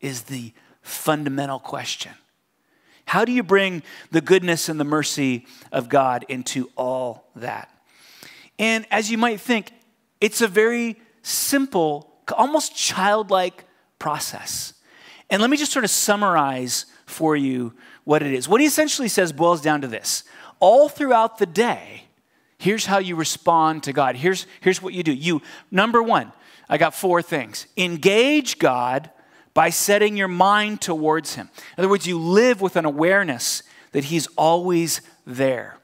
Is 0.00 0.22
the 0.22 0.52
fundamental 0.82 1.58
question. 1.58 2.12
How 3.04 3.24
do 3.24 3.32
you 3.32 3.42
bring 3.42 3.82
the 4.10 4.20
goodness 4.20 4.68
and 4.68 4.78
the 4.78 4.84
mercy 4.84 5.46
of 5.70 5.88
God 5.88 6.24
into 6.28 6.70
all 6.76 7.30
that? 7.36 7.68
And 8.58 8.86
as 8.90 9.10
you 9.10 9.18
might 9.18 9.40
think, 9.40 9.72
it's 10.20 10.40
a 10.40 10.48
very 10.48 11.00
simple, 11.22 12.12
almost 12.36 12.76
childlike 12.76 13.64
process. 13.98 14.74
And 15.30 15.40
let 15.40 15.50
me 15.50 15.56
just 15.56 15.72
sort 15.72 15.84
of 15.84 15.90
summarize 15.90 16.86
for 17.06 17.36
you 17.36 17.74
what 18.04 18.22
it 18.22 18.32
is. 18.32 18.48
What 18.48 18.60
he 18.60 18.66
essentially 18.66 19.08
says 19.08 19.32
boils 19.32 19.60
down 19.60 19.80
to 19.82 19.88
this 19.88 20.24
all 20.60 20.88
throughout 20.88 21.38
the 21.38 21.46
day, 21.46 22.04
here's 22.58 22.86
how 22.86 22.98
you 22.98 23.16
respond 23.16 23.82
to 23.84 23.92
God. 23.92 24.16
Here's, 24.16 24.46
here's 24.60 24.80
what 24.80 24.94
you 24.94 25.02
do. 25.02 25.12
You, 25.12 25.42
number 25.70 26.02
one, 26.02 26.32
I 26.68 26.78
got 26.78 26.94
four 26.94 27.20
things. 27.20 27.66
Engage 27.76 28.58
God 28.58 29.10
by 29.54 29.70
setting 29.70 30.16
your 30.16 30.28
mind 30.28 30.80
towards 30.80 31.34
Him. 31.34 31.50
In 31.76 31.82
other 31.82 31.88
words, 31.88 32.06
you 32.06 32.18
live 32.18 32.60
with 32.60 32.76
an 32.76 32.84
awareness 32.84 33.62
that 33.90 34.04
He's 34.04 34.26
always 34.38 35.00
there. 35.26 35.78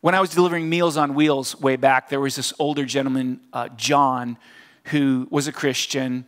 When 0.00 0.16
I 0.16 0.20
was 0.20 0.30
delivering 0.30 0.68
Meals 0.68 0.96
on 0.96 1.14
Wheels 1.14 1.58
way 1.60 1.76
back, 1.76 2.08
there 2.08 2.20
was 2.20 2.34
this 2.34 2.52
older 2.58 2.84
gentleman, 2.84 3.40
uh, 3.52 3.68
John, 3.68 4.36
who 4.86 5.28
was 5.30 5.46
a 5.46 5.52
Christian, 5.52 6.26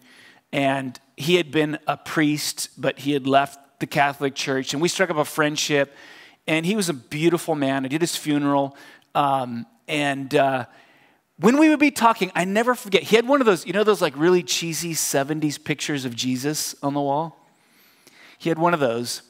and 0.53 0.99
he 1.16 1.35
had 1.35 1.51
been 1.51 1.78
a 1.89 1.97
priest, 1.97 2.70
but 2.78 3.01
he 3.01 3.12
had 3.12 3.26
left 3.26 3.59
the 3.79 3.87
Catholic 3.87 4.35
Church, 4.35 4.72
and 4.72 4.83
we 4.83 4.89
struck 4.89 5.11
up 5.11 5.16
a 5.16 5.25
friendship. 5.25 5.95
And 6.47 6.66
he 6.66 6.77
was 6.77 6.89
a 6.89 6.95
beautiful 6.95 7.55
man. 7.55 7.85
I 7.85 7.89
did 7.89 8.01
his 8.01 8.16
funeral. 8.16 8.77
Um, 9.14 9.66
and 9.89 10.35
uh, 10.35 10.66
when 11.39 11.59
we 11.59 11.68
would 11.68 11.79
be 11.79 11.91
talking, 11.91 12.31
I 12.35 12.45
never 12.45 12.75
forget, 12.75 13.03
he 13.03 13.16
had 13.16 13.27
one 13.27 13.41
of 13.41 13.47
those, 13.47 13.66
you 13.66 13.72
know, 13.72 13.85
those 13.85 14.03
like 14.03 14.16
really 14.16 14.43
cheesy 14.43 14.93
70s 14.93 15.62
pictures 15.62 16.05
of 16.05 16.14
Jesus 16.14 16.75
on 16.83 16.95
the 16.95 17.01
wall? 17.01 17.41
He 18.39 18.51
had 18.51 18.59
one 18.59 18.75
of 18.75 18.81
those. 18.81 19.22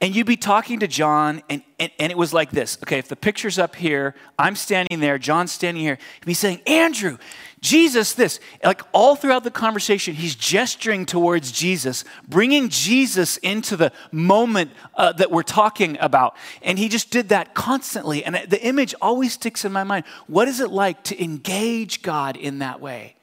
And 0.00 0.16
you'd 0.16 0.26
be 0.26 0.36
talking 0.36 0.80
to 0.80 0.88
John, 0.88 1.42
and, 1.48 1.62
and, 1.78 1.90
and, 2.00 2.10
it 2.10 2.18
was 2.18 2.32
like 2.32 2.50
this. 2.50 2.76
Okay, 2.82 2.98
if 2.98 3.06
the 3.06 3.14
picture's 3.14 3.56
up 3.56 3.76
here, 3.76 4.16
I'm 4.36 4.56
standing 4.56 4.98
there, 4.98 5.16
John's 5.16 5.52
standing 5.52 5.80
here. 5.80 5.96
He'd 6.18 6.26
be 6.26 6.34
saying, 6.34 6.60
Andrew, 6.66 7.18
Jesus, 7.62 8.12
this. 8.12 8.40
Like 8.62 8.82
all 8.92 9.14
throughout 9.14 9.44
the 9.44 9.50
conversation, 9.50 10.14
he's 10.14 10.34
gesturing 10.34 11.06
towards 11.06 11.52
Jesus, 11.52 12.04
bringing 12.28 12.68
Jesus 12.68 13.36
into 13.38 13.76
the 13.76 13.92
moment 14.10 14.72
uh, 14.96 15.12
that 15.12 15.30
we're 15.30 15.44
talking 15.44 15.96
about. 16.00 16.36
And 16.60 16.76
he 16.76 16.88
just 16.88 17.10
did 17.10 17.28
that 17.28 17.54
constantly. 17.54 18.24
And 18.24 18.34
the 18.48 18.60
image 18.62 18.96
always 19.00 19.34
sticks 19.34 19.64
in 19.64 19.70
my 19.70 19.84
mind. 19.84 20.04
What 20.26 20.48
is 20.48 20.58
it 20.58 20.70
like 20.70 21.04
to 21.04 21.22
engage 21.22 22.02
God 22.02 22.36
in 22.36 22.58
that 22.58 22.80
way? 22.80 23.14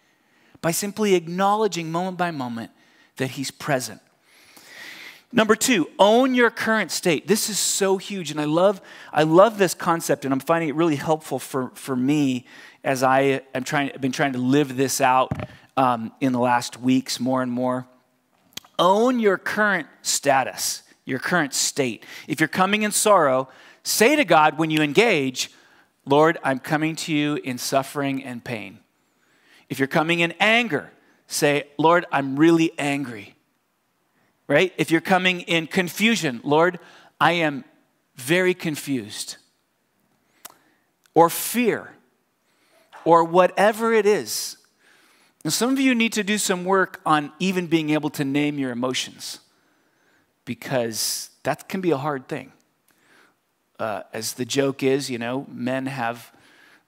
By 0.61 0.71
simply 0.71 1.15
acknowledging 1.15 1.91
moment 1.91 2.17
by 2.17 2.31
moment 2.31 2.71
that 3.17 3.31
he's 3.31 3.51
present. 3.51 4.01
Number 5.31 5.55
two, 5.55 5.87
own 5.99 6.33
your 6.33 6.49
current 6.49 6.89
state. 6.91 7.27
This 7.27 7.49
is 7.51 7.59
so 7.59 7.97
huge, 7.97 8.31
and 8.31 8.41
I 8.41 8.45
love, 8.45 8.81
I 9.13 9.23
love 9.23 9.59
this 9.59 9.75
concept, 9.75 10.25
and 10.25 10.33
I'm 10.33 10.39
finding 10.39 10.69
it 10.69 10.75
really 10.75 10.95
helpful 10.95 11.37
for, 11.37 11.69
for 11.75 11.95
me 11.95 12.47
as 12.83 13.03
I 13.03 13.41
am 13.53 13.63
trying, 13.63 13.91
I've 13.93 14.01
been 14.01 14.11
trying 14.11 14.33
to 14.33 14.39
live 14.39 14.77
this 14.77 15.01
out 15.01 15.31
um, 15.77 16.11
in 16.19 16.33
the 16.33 16.39
last 16.39 16.79
weeks 16.79 17.19
more 17.19 17.41
and 17.41 17.51
more. 17.51 17.87
Own 18.77 19.19
your 19.19 19.37
current 19.37 19.87
status, 20.01 20.83
your 21.05 21.19
current 21.19 21.53
state. 21.53 22.05
If 22.27 22.39
you're 22.39 22.47
coming 22.47 22.83
in 22.83 22.91
sorrow, 22.91 23.49
say 23.83 24.15
to 24.15 24.25
God 24.25 24.57
when 24.57 24.69
you 24.69 24.81
engage, 24.81 25.51
Lord, 26.05 26.37
I'm 26.43 26.59
coming 26.59 26.95
to 26.97 27.13
you 27.13 27.35
in 27.35 27.57
suffering 27.57 28.23
and 28.23 28.43
pain. 28.43 28.79
If 29.67 29.79
you're 29.79 29.87
coming 29.87 30.21
in 30.21 30.33
anger, 30.39 30.91
say, 31.27 31.65
Lord, 31.77 32.05
I'm 32.11 32.35
really 32.37 32.71
angry 32.79 33.35
right? 34.49 34.73
If 34.77 34.89
you're 34.91 34.99
coming 34.99 35.41
in 35.41 35.67
confusion, 35.67 36.41
Lord, 36.43 36.79
I 37.21 37.33
am 37.33 37.63
very 38.15 38.55
confused. 38.55 39.37
Or 41.13 41.29
fear, 41.29 41.93
or 43.09 43.23
whatever 43.23 43.91
it 43.93 44.05
is. 44.05 44.57
And 45.43 45.51
some 45.51 45.71
of 45.71 45.79
you 45.79 45.95
need 45.95 46.13
to 46.13 46.23
do 46.23 46.37
some 46.37 46.63
work 46.63 47.01
on 47.05 47.31
even 47.39 47.65
being 47.65 47.89
able 47.89 48.09
to 48.11 48.23
name 48.23 48.59
your 48.59 48.71
emotions 48.71 49.39
because 50.45 51.29
that 51.43 51.67
can 51.67 51.81
be 51.81 51.91
a 51.91 51.97
hard 51.97 52.27
thing. 52.27 52.51
Uh, 53.79 54.03
as 54.13 54.33
the 54.33 54.45
joke 54.45 54.83
is, 54.83 55.09
you 55.09 55.17
know, 55.17 55.47
men 55.49 55.85
have 55.85 56.31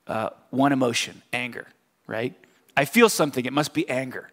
uh, 0.07 0.29
one 0.49 0.71
emotion 0.71 1.21
anger, 1.33 1.65
right? 2.05 2.35
I 2.77 2.85
feel 2.85 3.09
something, 3.09 3.45
it 3.45 3.53
must 3.53 3.73
be 3.73 3.89
anger 3.89 4.29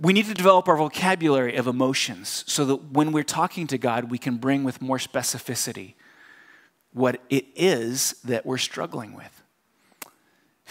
we 0.00 0.12
need 0.12 0.26
to 0.26 0.34
develop 0.34 0.66
our 0.66 0.76
vocabulary 0.76 1.54
of 1.54 1.68
emotions 1.68 2.42
so 2.48 2.64
that 2.64 2.90
when 2.90 3.12
we're 3.12 3.22
talking 3.22 3.68
to 3.68 3.78
God, 3.78 4.10
we 4.10 4.18
can 4.18 4.38
bring 4.38 4.64
with 4.64 4.82
more 4.82 4.98
specificity 4.98 5.94
what 6.92 7.20
it 7.30 7.46
is 7.54 8.16
that 8.24 8.44
we're 8.44 8.58
struggling 8.58 9.14
with. 9.14 9.43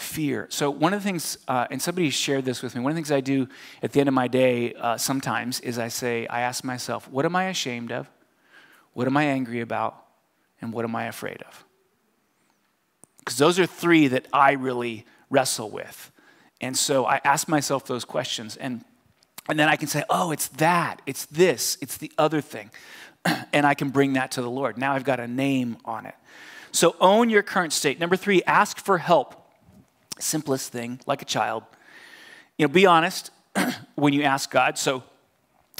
Fear. 0.04 0.46
So, 0.50 0.70
one 0.70 0.92
of 0.92 1.02
the 1.02 1.04
things, 1.04 1.38
uh, 1.48 1.66
and 1.70 1.80
somebody 1.80 2.10
shared 2.10 2.44
this 2.44 2.62
with 2.62 2.74
me, 2.74 2.80
one 2.82 2.92
of 2.92 2.94
the 2.94 2.98
things 2.98 3.10
I 3.10 3.20
do 3.20 3.48
at 3.82 3.92
the 3.92 4.00
end 4.00 4.08
of 4.08 4.14
my 4.14 4.28
day 4.28 4.74
uh, 4.74 4.96
sometimes 4.96 5.60
is 5.60 5.78
I 5.78 5.88
say, 5.88 6.26
I 6.26 6.42
ask 6.42 6.62
myself, 6.62 7.08
what 7.08 7.24
am 7.24 7.34
I 7.34 7.44
ashamed 7.44 7.90
of? 7.90 8.08
What 8.92 9.06
am 9.06 9.16
I 9.16 9.24
angry 9.24 9.60
about? 9.60 9.96
And 10.60 10.72
what 10.72 10.84
am 10.84 10.94
I 10.94 11.06
afraid 11.06 11.42
of? 11.42 11.64
Because 13.18 13.38
those 13.38 13.58
are 13.58 13.66
three 13.66 14.08
that 14.08 14.28
I 14.32 14.52
really 14.52 15.06
wrestle 15.30 15.70
with. 15.70 16.12
And 16.60 16.76
so 16.76 17.06
I 17.06 17.20
ask 17.24 17.48
myself 17.48 17.86
those 17.86 18.04
questions. 18.04 18.56
And 18.56 18.84
and 19.48 19.58
then 19.58 19.68
I 19.68 19.76
can 19.76 19.88
say, 19.88 20.04
oh, 20.08 20.30
it's 20.30 20.48
that, 20.48 21.02
it's 21.04 21.26
this, 21.26 21.76
it's 21.82 21.98
the 21.98 22.10
other 22.16 22.40
thing. 22.40 22.70
and 23.52 23.66
I 23.66 23.74
can 23.74 23.90
bring 23.90 24.14
that 24.14 24.32
to 24.32 24.42
the 24.42 24.50
Lord. 24.50 24.78
Now 24.78 24.94
I've 24.94 25.04
got 25.04 25.20
a 25.20 25.28
name 25.28 25.76
on 25.84 26.06
it. 26.06 26.14
So 26.72 26.96
own 27.00 27.30
your 27.30 27.42
current 27.42 27.72
state. 27.72 28.00
Number 28.00 28.16
three, 28.16 28.42
ask 28.44 28.78
for 28.78 28.98
help. 28.98 29.40
Simplest 30.18 30.72
thing, 30.72 31.00
like 31.06 31.22
a 31.22 31.24
child. 31.24 31.64
You 32.58 32.66
know, 32.66 32.72
be 32.72 32.86
honest 32.86 33.30
when 33.94 34.12
you 34.12 34.22
ask 34.22 34.50
God. 34.50 34.78
So 34.78 35.02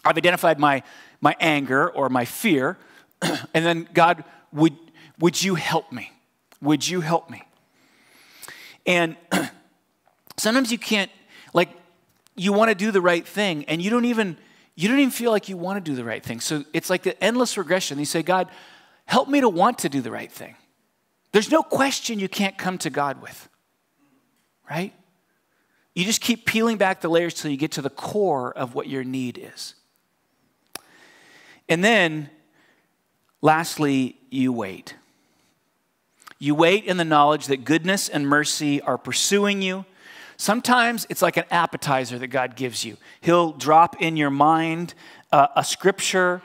I've 0.04 0.16
identified 0.16 0.58
my, 0.58 0.82
my 1.20 1.36
anger 1.40 1.88
or 1.90 2.08
my 2.08 2.24
fear. 2.24 2.78
and 3.22 3.64
then, 3.64 3.88
God, 3.94 4.24
would, 4.52 4.76
would 5.18 5.42
you 5.42 5.54
help 5.54 5.92
me? 5.92 6.10
Would 6.60 6.86
you 6.86 7.00
help 7.00 7.30
me? 7.30 7.42
And 8.86 9.16
sometimes 10.36 10.72
you 10.72 10.78
can't, 10.78 11.10
like, 11.52 11.70
you 12.36 12.52
want 12.52 12.70
to 12.70 12.74
do 12.74 12.90
the 12.90 13.00
right 13.00 13.26
thing 13.26 13.64
and 13.66 13.80
you 13.80 13.90
don't 13.90 14.04
even 14.06 14.36
you 14.76 14.88
don't 14.88 14.98
even 14.98 15.10
feel 15.10 15.30
like 15.30 15.48
you 15.48 15.56
want 15.56 15.84
to 15.84 15.90
do 15.90 15.94
the 15.94 16.04
right 16.04 16.22
thing. 16.22 16.40
So 16.40 16.64
it's 16.72 16.90
like 16.90 17.04
the 17.04 17.22
endless 17.22 17.56
regression. 17.56 17.98
You 17.98 18.04
say, 18.04 18.22
God, 18.22 18.48
help 19.06 19.28
me 19.28 19.40
to 19.40 19.48
want 19.48 19.78
to 19.78 19.88
do 19.88 20.00
the 20.00 20.10
right 20.10 20.30
thing. 20.30 20.56
There's 21.32 21.50
no 21.50 21.62
question 21.62 22.18
you 22.18 22.28
can't 22.28 22.58
come 22.58 22.78
to 22.78 22.90
God 22.90 23.22
with, 23.22 23.48
right? 24.68 24.92
You 25.94 26.04
just 26.04 26.20
keep 26.20 26.44
peeling 26.46 26.76
back 26.76 27.00
the 27.00 27.08
layers 27.08 27.34
till 27.34 27.50
you 27.50 27.56
get 27.56 27.72
to 27.72 27.82
the 27.82 27.90
core 27.90 28.52
of 28.52 28.74
what 28.74 28.88
your 28.88 29.04
need 29.04 29.38
is. 29.38 29.74
And 31.68 31.82
then, 31.82 32.30
lastly, 33.40 34.16
you 34.30 34.52
wait. 34.52 34.96
You 36.38 36.54
wait 36.54 36.84
in 36.84 36.96
the 36.96 37.04
knowledge 37.04 37.46
that 37.46 37.64
goodness 37.64 38.08
and 38.08 38.28
mercy 38.28 38.80
are 38.80 38.98
pursuing 38.98 39.62
you 39.62 39.84
Sometimes 40.36 41.06
it's 41.08 41.22
like 41.22 41.36
an 41.36 41.44
appetizer 41.50 42.18
that 42.18 42.28
God 42.28 42.56
gives 42.56 42.84
you. 42.84 42.96
He'll 43.20 43.52
drop 43.52 44.00
in 44.02 44.16
your 44.16 44.30
mind 44.30 44.94
uh, 45.30 45.48
a 45.56 45.64
scripture 45.64 46.42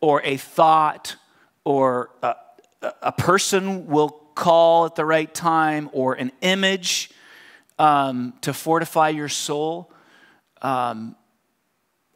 or 0.00 0.22
a 0.22 0.36
thought 0.36 1.16
or 1.64 2.10
a, 2.22 2.34
a, 3.02 3.12
person 3.12 3.86
will 3.86 4.08
call 4.08 4.86
at 4.86 4.94
the 4.94 5.04
right 5.04 5.32
time 5.32 5.90
or 5.92 6.14
an 6.14 6.32
image 6.40 7.10
um, 7.80 8.34
to 8.42 8.52
fortify 8.52 9.08
your 9.08 9.28
soul. 9.28 9.90
Um, 10.60 11.16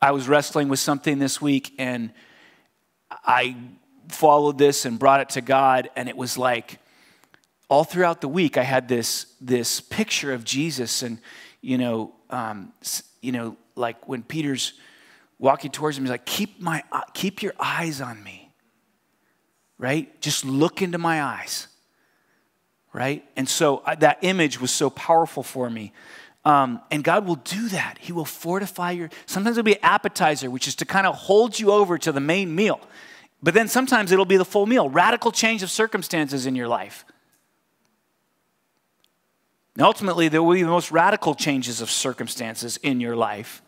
I 0.00 0.10
was 0.10 0.28
wrestling 0.28 0.68
with 0.68 0.78
something 0.78 1.18
this 1.18 1.40
week 1.40 1.74
and 1.78 2.12
I 3.10 3.56
followed 4.08 4.58
this 4.58 4.84
and 4.84 4.98
brought 4.98 5.20
it 5.20 5.30
to 5.30 5.40
God, 5.40 5.88
and 5.96 6.08
it 6.08 6.16
was 6.16 6.36
like, 6.36 6.78
all 7.68 7.84
throughout 7.84 8.20
the 8.20 8.28
week, 8.28 8.58
I 8.58 8.62
had 8.62 8.88
this, 8.88 9.26
this 9.40 9.80
picture 9.80 10.34
of 10.34 10.44
Jesus, 10.44 11.02
and 11.02 11.18
you 11.62 11.78
know, 11.78 12.14
um, 12.28 12.72
you 13.22 13.32
know, 13.32 13.56
like 13.74 14.06
when 14.06 14.22
Peter's 14.22 14.74
walking 15.38 15.70
towards 15.70 15.96
him, 15.96 16.04
he's 16.04 16.10
like, 16.10 16.26
"Keep 16.26 16.60
my, 16.60 16.82
uh, 16.92 17.00
keep 17.14 17.42
your 17.42 17.54
eyes 17.58 18.02
on 18.02 18.22
me." 18.22 18.52
Right? 19.78 20.20
Just 20.20 20.44
look 20.44 20.82
into 20.82 20.98
my 20.98 21.22
eyes. 21.22 21.68
Right? 22.94 23.22
And 23.36 23.46
so 23.46 23.82
I, 23.84 23.96
that 23.96 24.18
image 24.22 24.60
was 24.60 24.70
so 24.70 24.88
powerful 24.88 25.42
for 25.42 25.68
me. 25.68 25.92
Um, 26.44 26.80
and 26.90 27.02
God 27.02 27.26
will 27.26 27.36
do 27.36 27.68
that. 27.70 27.98
He 28.00 28.12
will 28.12 28.24
fortify 28.24 28.92
your. 28.92 29.10
Sometimes 29.26 29.58
it'll 29.58 29.64
be 29.64 29.74
an 29.74 29.82
appetizer, 29.82 30.48
which 30.48 30.68
is 30.68 30.76
to 30.76 30.84
kind 30.84 31.06
of 31.06 31.14
hold 31.14 31.58
you 31.58 31.72
over 31.72 31.98
to 31.98 32.12
the 32.12 32.20
main 32.20 32.54
meal. 32.54 32.80
But 33.42 33.52
then 33.52 33.66
sometimes 33.66 34.12
it'll 34.12 34.24
be 34.24 34.36
the 34.36 34.44
full 34.44 34.66
meal. 34.66 34.88
Radical 34.88 35.32
change 35.32 35.62
of 35.62 35.70
circumstances 35.70 36.46
in 36.46 36.54
your 36.54 36.68
life. 36.68 37.04
And 39.74 39.82
ultimately, 39.82 40.28
there 40.28 40.42
will 40.42 40.54
be 40.54 40.62
the 40.62 40.68
most 40.68 40.92
radical 40.92 41.34
changes 41.34 41.80
of 41.80 41.90
circumstances 41.90 42.76
in 42.76 43.00
your 43.00 43.16
life 43.16 43.60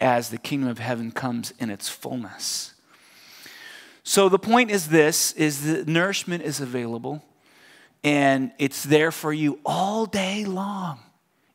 as 0.00 0.28
the 0.28 0.38
kingdom 0.38 0.68
of 0.68 0.78
heaven 0.78 1.12
comes 1.12 1.54
in 1.58 1.70
its 1.70 1.88
fullness. 1.88 2.74
So 4.02 4.28
the 4.28 4.38
point 4.38 4.70
is 4.70 4.88
this 4.88 5.32
is 5.32 5.64
that 5.64 5.88
nourishment 5.88 6.42
is 6.42 6.60
available 6.60 7.22
and 8.04 8.52
it's 8.58 8.82
there 8.84 9.10
for 9.10 9.32
you 9.32 9.58
all 9.64 10.06
day 10.06 10.44
long 10.44 11.00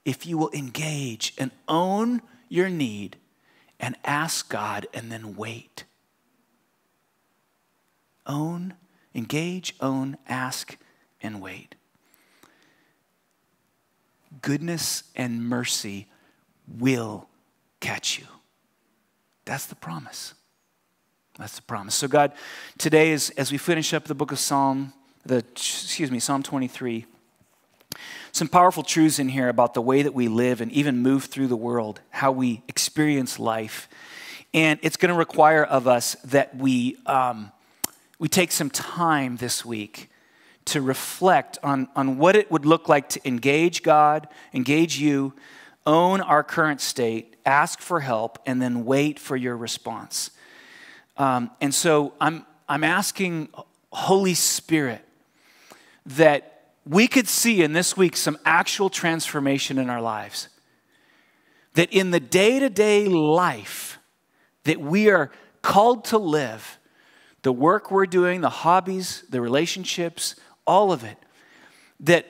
if 0.06 0.26
you 0.26 0.38
will 0.38 0.52
engage 0.52 1.34
and 1.38 1.52
own 1.68 2.22
your 2.50 2.70
need 2.70 3.18
and 3.80 3.96
ask 4.04 4.50
God 4.50 4.88
and 4.94 5.12
then 5.12 5.36
wait. 5.36 5.86
Own, 8.26 8.76
engage, 9.14 9.76
own, 9.82 10.18
ask, 10.28 10.78
and 11.22 11.42
wait 11.42 11.76
goodness 14.44 15.04
and 15.16 15.48
mercy 15.48 16.08
will 16.68 17.28
catch 17.80 18.20
you. 18.20 18.26
That's 19.46 19.66
the 19.66 19.76
promise. 19.76 20.36
That's 21.40 21.56
the 21.56 21.64
promise. 21.64 21.96
So, 21.96 22.08
God, 22.08 22.34
today, 22.78 23.12
as, 23.12 23.32
as 23.32 23.52
we 23.52 23.58
finish 23.58 23.94
up 23.94 24.06
the 24.06 24.14
book 24.16 24.32
of 24.32 24.38
Psalm, 24.38 24.94
the, 25.26 25.38
excuse 25.38 26.12
me, 26.12 26.20
Psalm 26.20 26.44
23, 26.44 27.06
some 28.32 28.48
powerful 28.48 28.84
truths 28.84 29.20
in 29.20 29.30
here 29.30 29.48
about 29.48 29.74
the 29.74 29.82
way 29.82 30.02
that 30.02 30.14
we 30.14 30.28
live 30.28 30.60
and 30.60 30.72
even 30.72 31.00
move 31.00 31.26
through 31.26 31.48
the 31.48 31.56
world, 31.56 32.02
how 32.10 32.32
we 32.32 32.64
experience 32.68 33.40
life. 33.40 33.88
And 34.54 34.80
it's 34.82 34.98
going 34.98 35.12
to 35.12 35.18
require 35.18 35.64
of 35.64 35.88
us 35.88 36.16
that 36.26 36.56
we, 36.56 36.98
um, 37.06 37.52
we 38.20 38.28
take 38.28 38.52
some 38.52 38.70
time 38.70 39.38
this 39.38 39.64
week 39.64 40.10
to 40.66 40.82
reflect 40.82 41.58
on, 41.64 41.88
on 41.96 42.18
what 42.18 42.36
it 42.36 42.52
would 42.52 42.66
look 42.66 42.90
like 42.90 43.10
to 43.10 43.28
engage 43.28 43.84
God, 43.84 44.28
engage 44.54 44.98
you, 44.98 45.34
own 45.86 46.22
our 46.22 46.44
current 46.44 46.82
state, 46.82 47.36
ask 47.46 47.80
for 47.80 48.00
help, 48.00 48.40
and 48.46 48.62
then 48.62 48.86
wait 48.86 49.20
for 49.20 49.36
your 49.36 49.58
response. 49.58 50.32
Um, 51.18 51.52
and 51.62 51.74
so 51.74 52.14
I'm, 52.20 52.46
I'm 52.68 52.84
asking 52.84 53.50
Holy 53.92 54.34
Spirit 54.34 55.06
that 56.06 56.54
we 56.86 57.08
could 57.08 57.28
see 57.28 57.62
in 57.64 57.74
this 57.74 57.96
week 57.96 58.18
some 58.18 58.38
actual 58.46 58.90
transformation 58.90 59.78
in 59.78 59.90
our 59.90 60.02
lives. 60.02 60.50
That 61.76 61.92
in 61.92 62.12
the 62.12 62.20
day 62.20 62.60
to 62.60 62.70
day 62.70 63.08
life 63.08 63.98
that 64.66 64.80
we 64.80 65.10
are 65.10 65.32
called 65.62 66.06
to 66.06 66.18
live, 66.18 66.78
the 67.42 67.52
work 67.52 67.92
we're 67.92 68.06
doing, 68.06 68.42
the 68.42 68.50
hobbies, 68.50 69.24
the 69.30 69.42
relationships, 69.42 70.36
all 70.66 70.92
of 70.92 71.04
it, 71.04 71.18
that, 72.02 72.26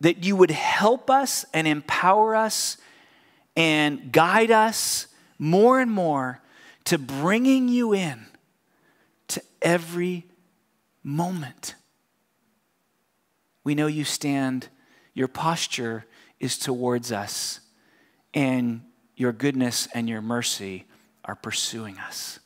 that 0.00 0.24
you 0.24 0.36
would 0.36 0.50
help 0.50 1.10
us 1.10 1.44
and 1.52 1.66
empower 1.66 2.34
us 2.34 2.76
and 3.56 4.12
guide 4.12 4.50
us 4.50 5.06
more 5.38 5.80
and 5.80 5.90
more 5.90 6.40
to 6.84 6.98
bringing 6.98 7.68
you 7.68 7.94
in 7.94 8.26
to 9.28 9.42
every 9.62 10.26
moment. 11.02 11.74
We 13.66 13.74
know 13.74 13.88
you 13.88 14.04
stand, 14.04 14.68
your 15.12 15.26
posture 15.26 16.06
is 16.38 16.56
towards 16.56 17.10
us, 17.10 17.58
and 18.32 18.82
your 19.16 19.32
goodness 19.32 19.88
and 19.92 20.08
your 20.08 20.22
mercy 20.22 20.84
are 21.24 21.34
pursuing 21.34 21.98
us. 21.98 22.38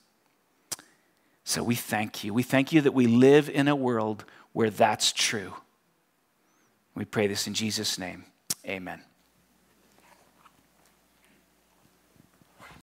So 1.44 1.62
we 1.62 1.74
thank 1.74 2.24
you. 2.24 2.32
We 2.32 2.42
thank 2.42 2.72
you 2.72 2.80
that 2.80 2.94
we 2.94 3.06
live 3.06 3.50
in 3.50 3.68
a 3.68 3.76
world 3.76 4.24
where 4.54 4.70
that's 4.70 5.12
true. 5.12 5.52
We 6.94 7.04
pray 7.04 7.26
this 7.26 7.46
in 7.46 7.52
Jesus' 7.52 7.98
name. 7.98 8.24
Amen. 8.66 9.02